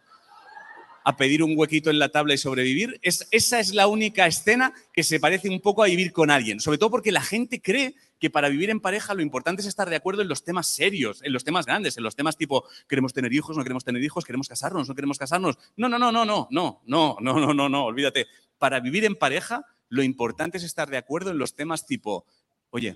a 1.04 1.18
pedir 1.18 1.44
un 1.44 1.58
huequito 1.58 1.90
en 1.90 2.00
la 2.00 2.10
tabla 2.10 2.34
y 2.34 2.38
sobrevivir, 2.38 3.00
es, 3.02 3.28
esa 3.32 3.60
es 3.60 3.74
la 3.74 3.88
única 3.88 4.26
escena 4.26 4.74
que 4.94 5.04
se 5.04 5.20
parece 5.20 5.50
un 5.50 5.60
poco 5.60 5.84
a 5.84 5.88
vivir 5.88 6.14
con 6.14 6.32
alguien. 6.32 6.60
Sobre 6.62 6.78
todo 6.78 6.92
porque 6.92 7.12
la 7.12 7.22
gente 7.22 7.62
cree 7.62 7.96
que 8.20 8.30
para 8.30 8.48
vivir 8.48 8.70
en 8.70 8.80
pareja 8.80 9.14
lo 9.14 9.22
importante 9.22 9.62
es 9.62 9.68
estar 9.68 9.90
de 9.90 9.98
acuerdo 9.98 10.22
en 10.22 10.30
los 10.30 10.46
temas 10.46 10.68
serios, 10.68 11.22
en 11.24 11.34
los 11.34 11.44
temas 11.44 11.66
grandes, 11.66 11.98
en 11.98 12.04
los 12.04 12.16
temas 12.16 12.38
tipo 12.38 12.64
queremos 12.88 13.12
tener 13.12 13.34
hijos, 13.34 13.58
no 13.58 13.64
queremos 13.64 13.84
tener 13.84 14.02
hijos, 14.02 14.24
queremos 14.24 14.48
casarnos, 14.48 14.88
no 14.88 14.96
queremos 14.96 15.18
casarnos. 15.18 15.58
No, 15.76 15.90
no, 15.90 16.00
no, 16.00 16.12
no, 16.12 16.24
no, 16.24 16.48
no, 16.50 16.82
no, 16.86 17.18
no, 17.20 17.40
no, 17.40 17.54
no, 17.54 17.70
no, 17.70 17.86
olvídate. 17.86 18.28
Para 18.58 18.80
vivir 18.80 19.04
en 19.04 19.16
pareja 19.16 19.66
lo 19.90 20.04
importante 20.04 20.58
es 20.58 20.64
estar 20.64 20.90
de 20.90 20.98
acuerdo 20.98 21.32
en 21.32 21.38
los 21.38 21.54
temas 21.54 21.86
tipo, 21.86 22.26
oye, 22.70 22.96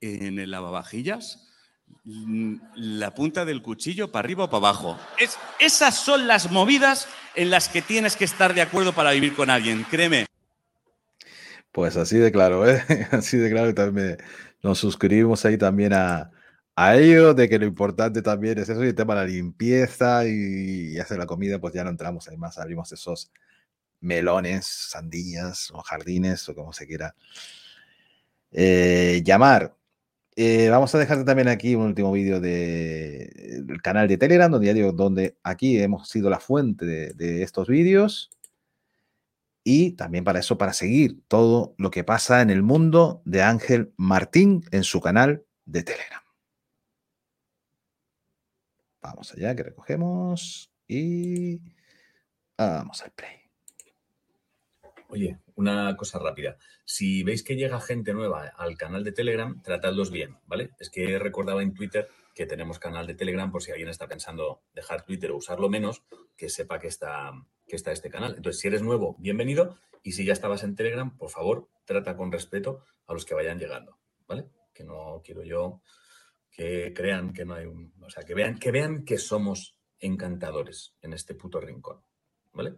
en 0.00 0.38
el 0.38 0.50
lavavajillas 0.50 1.51
la 2.04 3.14
punta 3.14 3.44
del 3.44 3.62
cuchillo 3.62 4.10
para 4.10 4.24
arriba 4.24 4.44
o 4.44 4.50
para 4.50 4.68
abajo. 4.68 4.98
Es, 5.18 5.38
esas 5.58 5.96
son 5.96 6.26
las 6.26 6.50
movidas 6.50 7.08
en 7.34 7.50
las 7.50 7.68
que 7.68 7.82
tienes 7.82 8.16
que 8.16 8.24
estar 8.24 8.54
de 8.54 8.62
acuerdo 8.62 8.92
para 8.92 9.12
vivir 9.12 9.34
con 9.34 9.50
alguien, 9.50 9.84
créeme. 9.84 10.26
Pues 11.70 11.96
así 11.96 12.18
de 12.18 12.30
claro, 12.32 12.68
¿eh? 12.68 12.84
Así 13.12 13.38
de 13.38 13.50
claro, 13.50 13.72
también 13.74 14.18
nos 14.62 14.78
suscribimos 14.78 15.44
ahí 15.44 15.56
también 15.56 15.94
a, 15.94 16.30
a 16.76 16.96
ello, 16.96 17.34
de 17.34 17.48
que 17.48 17.58
lo 17.58 17.66
importante 17.66 18.22
también 18.22 18.58
es 18.58 18.68
eso, 18.68 18.84
y 18.84 18.88
el 18.88 18.94
tema 18.94 19.14
de 19.14 19.20
la 19.22 19.26
limpieza 19.26 20.26
y, 20.26 20.98
hacer 20.98 21.18
la 21.18 21.26
comida, 21.26 21.58
pues 21.58 21.74
ya 21.74 21.84
no 21.84 21.90
entramos 21.90 22.28
ahí 22.28 22.36
más, 22.36 22.58
abrimos 22.58 22.92
esos 22.92 23.30
melones, 24.00 24.66
sandías 24.66 25.70
o 25.72 25.82
jardines 25.82 26.48
o 26.48 26.54
como 26.54 26.72
se 26.72 26.86
quiera 26.86 27.14
eh, 28.52 29.22
llamar. 29.24 29.74
Eh, 30.34 30.70
vamos 30.70 30.94
a 30.94 30.98
dejarte 30.98 31.24
también 31.24 31.48
aquí 31.48 31.74
un 31.74 31.86
último 31.86 32.10
vídeo 32.12 32.40
del 32.40 33.82
canal 33.82 34.08
de 34.08 34.16
Telegram, 34.16 34.50
donde 34.50 34.66
ya 34.66 34.74
digo, 34.74 34.92
donde 34.92 35.36
aquí 35.42 35.78
hemos 35.78 36.08
sido 36.08 36.30
la 36.30 36.40
fuente 36.40 36.86
de, 36.86 37.12
de 37.12 37.42
estos 37.42 37.68
vídeos 37.68 38.30
y 39.64 39.92
también 39.92 40.24
para 40.24 40.40
eso, 40.40 40.58
para 40.58 40.72
seguir 40.72 41.22
todo 41.28 41.74
lo 41.78 41.90
que 41.90 42.04
pasa 42.04 42.42
en 42.42 42.50
el 42.50 42.62
mundo 42.62 43.22
de 43.24 43.42
Ángel 43.42 43.92
Martín 43.96 44.64
en 44.70 44.84
su 44.84 45.00
canal 45.00 45.44
de 45.66 45.82
Telegram. 45.82 46.22
Vamos 49.00 49.32
allá, 49.32 49.54
que 49.54 49.64
recogemos 49.64 50.72
y 50.86 51.60
vamos 52.56 53.02
al 53.02 53.10
play. 53.12 53.41
Oye, 55.12 55.40
una 55.56 55.94
cosa 55.94 56.18
rápida. 56.18 56.56
Si 56.86 57.22
veis 57.22 57.44
que 57.44 57.54
llega 57.54 57.78
gente 57.82 58.14
nueva 58.14 58.50
al 58.56 58.78
canal 58.78 59.04
de 59.04 59.12
Telegram, 59.12 59.60
tratadlos 59.60 60.10
bien, 60.10 60.38
¿vale? 60.46 60.70
Es 60.80 60.88
que 60.88 61.18
recordaba 61.18 61.62
en 61.62 61.74
Twitter 61.74 62.08
que 62.34 62.46
tenemos 62.46 62.78
canal 62.78 63.06
de 63.06 63.12
Telegram 63.12 63.52
por 63.52 63.62
si 63.62 63.72
alguien 63.72 63.90
está 63.90 64.08
pensando 64.08 64.62
dejar 64.74 65.04
Twitter 65.04 65.30
o 65.30 65.36
usarlo 65.36 65.68
menos, 65.68 66.02
que 66.34 66.48
sepa 66.48 66.78
que 66.78 66.88
está, 66.88 67.30
que 67.68 67.76
está 67.76 67.92
este 67.92 68.08
canal. 68.08 68.36
Entonces, 68.38 68.58
si 68.62 68.68
eres 68.68 68.80
nuevo, 68.80 69.14
bienvenido. 69.18 69.76
Y 70.02 70.12
si 70.12 70.24
ya 70.24 70.32
estabas 70.32 70.64
en 70.64 70.76
Telegram, 70.76 71.14
por 71.14 71.28
favor, 71.28 71.68
trata 71.84 72.16
con 72.16 72.32
respeto 72.32 72.82
a 73.06 73.12
los 73.12 73.26
que 73.26 73.34
vayan 73.34 73.58
llegando, 73.58 73.98
¿vale? 74.26 74.46
Que 74.72 74.82
no 74.82 75.20
quiero 75.22 75.42
yo 75.42 75.82
que 76.50 76.94
crean 76.96 77.34
que 77.34 77.44
no 77.44 77.52
hay 77.52 77.66
un... 77.66 77.92
O 78.00 78.08
sea, 78.08 78.22
que 78.22 78.32
vean 78.32 78.58
que, 78.58 78.70
vean 78.70 79.04
que 79.04 79.18
somos 79.18 79.78
encantadores 79.98 80.94
en 81.02 81.12
este 81.12 81.34
puto 81.34 81.60
rincón, 81.60 82.00
¿vale? 82.54 82.76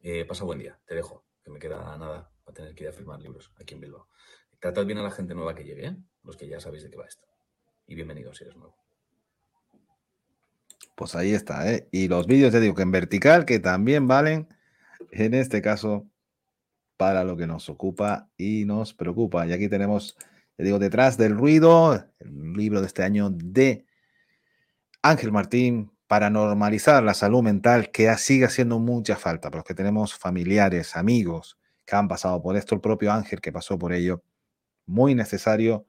Eh, 0.00 0.24
pasa 0.24 0.42
buen 0.42 0.58
día, 0.58 0.76
te 0.84 0.96
dejo, 0.96 1.27
me 1.48 1.58
queda 1.58 1.96
nada 1.96 2.30
para 2.44 2.54
tener 2.54 2.74
que 2.74 2.84
ir 2.84 2.90
a 2.90 2.92
firmar 2.92 3.20
libros 3.20 3.52
aquí 3.60 3.74
en 3.74 3.80
Bilbao. 3.80 4.08
Tratad 4.60 4.86
bien 4.86 4.98
a 4.98 5.02
la 5.02 5.10
gente 5.10 5.34
nueva 5.34 5.54
que 5.54 5.64
llegue, 5.64 5.86
¿eh? 5.86 5.96
Los 6.24 6.36
que 6.36 6.48
ya 6.48 6.60
sabéis 6.60 6.82
de 6.82 6.90
qué 6.90 6.96
va 6.96 7.06
esto. 7.06 7.26
Y 7.86 7.94
bienvenido 7.94 8.34
si 8.34 8.44
eres 8.44 8.56
nuevo. 8.56 8.76
Pues 10.94 11.14
ahí 11.14 11.32
está, 11.32 11.72
¿eh? 11.72 11.88
Y 11.92 12.08
los 12.08 12.26
vídeos, 12.26 12.52
te 12.52 12.60
digo 12.60 12.74
que 12.74 12.82
en 12.82 12.90
vertical, 12.90 13.44
que 13.44 13.60
también 13.60 14.08
valen, 14.08 14.48
en 15.12 15.34
este 15.34 15.62
caso, 15.62 16.06
para 16.96 17.22
lo 17.22 17.36
que 17.36 17.46
nos 17.46 17.68
ocupa 17.68 18.28
y 18.36 18.64
nos 18.64 18.94
preocupa. 18.94 19.46
Y 19.46 19.52
aquí 19.52 19.68
tenemos, 19.68 20.16
te 20.56 20.64
digo, 20.64 20.80
detrás 20.80 21.16
del 21.16 21.36
ruido, 21.36 21.94
el 22.18 22.52
libro 22.54 22.80
de 22.80 22.88
este 22.88 23.04
año 23.04 23.30
de 23.30 23.86
Ángel 25.02 25.30
Martín, 25.30 25.92
para 26.08 26.30
normalizar 26.30 27.04
la 27.04 27.14
salud 27.14 27.42
mental, 27.42 27.90
que 27.90 28.12
sigue 28.16 28.46
haciendo 28.46 28.78
mucha 28.78 29.14
falta, 29.14 29.50
pero 29.50 29.62
que 29.62 29.74
tenemos 29.74 30.14
familiares, 30.14 30.96
amigos 30.96 31.58
que 31.84 31.96
han 31.96 32.08
pasado 32.08 32.42
por 32.42 32.56
esto, 32.56 32.74
el 32.74 32.80
propio 32.80 33.12
Ángel 33.12 33.40
que 33.40 33.52
pasó 33.52 33.78
por 33.78 33.92
ello, 33.92 34.22
muy 34.86 35.14
necesario 35.14 35.86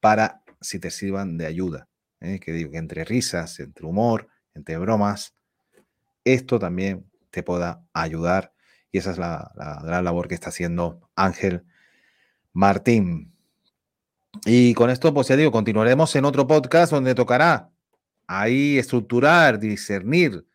para 0.00 0.42
si 0.60 0.78
te 0.78 0.90
sirvan 0.90 1.36
de 1.36 1.46
ayuda. 1.46 1.88
¿eh? 2.20 2.40
Que 2.40 2.52
digo 2.52 2.70
que 2.70 2.78
entre 2.78 3.04
risas, 3.04 3.60
entre 3.60 3.86
humor, 3.86 4.28
entre 4.54 4.78
bromas, 4.78 5.34
esto 6.24 6.58
también 6.58 7.04
te 7.30 7.42
pueda 7.42 7.82
ayudar. 7.92 8.52
Y 8.90 8.98
esa 8.98 9.10
es 9.10 9.18
la, 9.18 9.52
gran 9.84 10.04
labor 10.04 10.28
que 10.28 10.34
está 10.34 10.48
haciendo 10.48 11.10
Ángel 11.14 11.64
Martín. 12.54 13.34
Y 14.46 14.72
con 14.74 14.88
esto, 14.88 15.12
pues 15.12 15.28
ya 15.28 15.36
digo, 15.36 15.52
continuaremos 15.52 16.14
en 16.16 16.24
otro 16.24 16.46
podcast 16.46 16.92
donde 16.92 17.14
tocará 17.14 17.70
ahí 18.28 18.78
estructurar, 18.78 19.58
discernir 19.58 20.46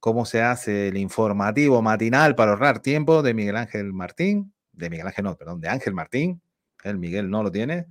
cómo 0.00 0.26
se 0.26 0.42
hace 0.42 0.88
el 0.88 0.98
informativo 0.98 1.80
matinal 1.80 2.34
para 2.34 2.50
ahorrar 2.50 2.80
tiempo 2.80 3.22
de 3.22 3.32
Miguel 3.32 3.56
Ángel 3.56 3.92
Martín, 3.92 4.52
de 4.72 4.90
Miguel 4.90 5.06
Ángel 5.06 5.24
no, 5.24 5.36
perdón, 5.36 5.60
de 5.60 5.68
Ángel 5.68 5.94
Martín, 5.94 6.42
el 6.84 6.98
Miguel 6.98 7.30
no 7.30 7.42
lo 7.42 7.50
tiene. 7.50 7.86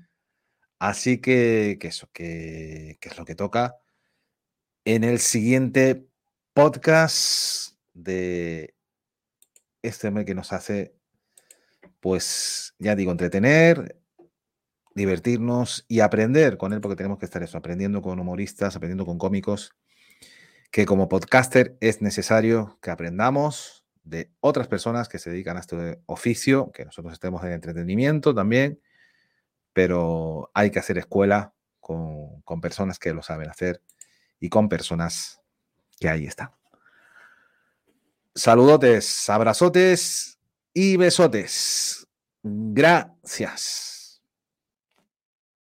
Así 0.78 1.19
que, 1.19 1.78
eso, 1.82 2.10
que 2.13 2.97
es 3.02 3.17
lo 3.17 3.25
que 3.25 3.36
toca 3.36 3.78
en 4.86 5.04
el 5.04 5.19
siguiente 5.19 6.08
podcast 6.54 7.75
de 7.93 8.75
este 9.82 10.12
mes 10.12 10.25
que 10.25 10.36
nos 10.36 10.52
hace, 10.52 10.95
pues 11.99 12.75
ya 12.80 12.95
digo, 12.95 13.12
entretener, 13.12 13.99
divertirnos 15.00 15.86
y 15.88 16.02
aprender 16.02 16.58
con 16.58 16.74
él, 16.74 16.82
porque 16.82 16.98
tenemos 16.98 17.18
que 17.18 17.26
estar 17.26 17.42
eso, 17.42 17.58
aprendiendo 17.58 18.02
con 18.02 18.20
humoristas, 18.20 18.76
aprendiendo 18.76 19.06
con 19.06 19.18
cómicos, 19.18 19.74
que 20.72 20.86
como 20.86 21.08
podcaster 21.08 21.78
es 21.80 22.02
necesario 22.02 22.78
que 22.82 22.92
aprendamos 22.92 23.86
de 24.04 24.32
otras 24.42 24.68
personas 24.68 25.08
que 25.08 25.18
se 25.18 25.32
dedican 25.32 25.58
a 25.58 25.62
este 25.62 26.02
oficio, 26.06 26.72
que 26.72 26.86
nosotros 26.86 27.14
estemos 27.14 27.44
en 27.44 27.54
entretenimiento 27.54 28.36
también, 28.36 28.82
pero 29.74 30.52
hay 30.54 30.70
que 30.70 30.80
hacer 30.80 30.98
escuela 30.98 31.54
con, 31.80 32.42
con 32.42 32.60
personas 32.60 33.00
que 33.00 33.14
lo 33.14 33.24
saben 33.24 33.50
hacer 33.50 33.82
y 34.40 34.50
con 34.50 34.68
personas 34.68 35.40
que 35.98 36.10
ahí 36.10 36.26
están. 36.26 36.52
Saludotes, 38.36 39.30
abrazotes 39.30 40.40
y 40.74 40.98
besotes. 40.98 42.08
Gracias. 42.44 43.88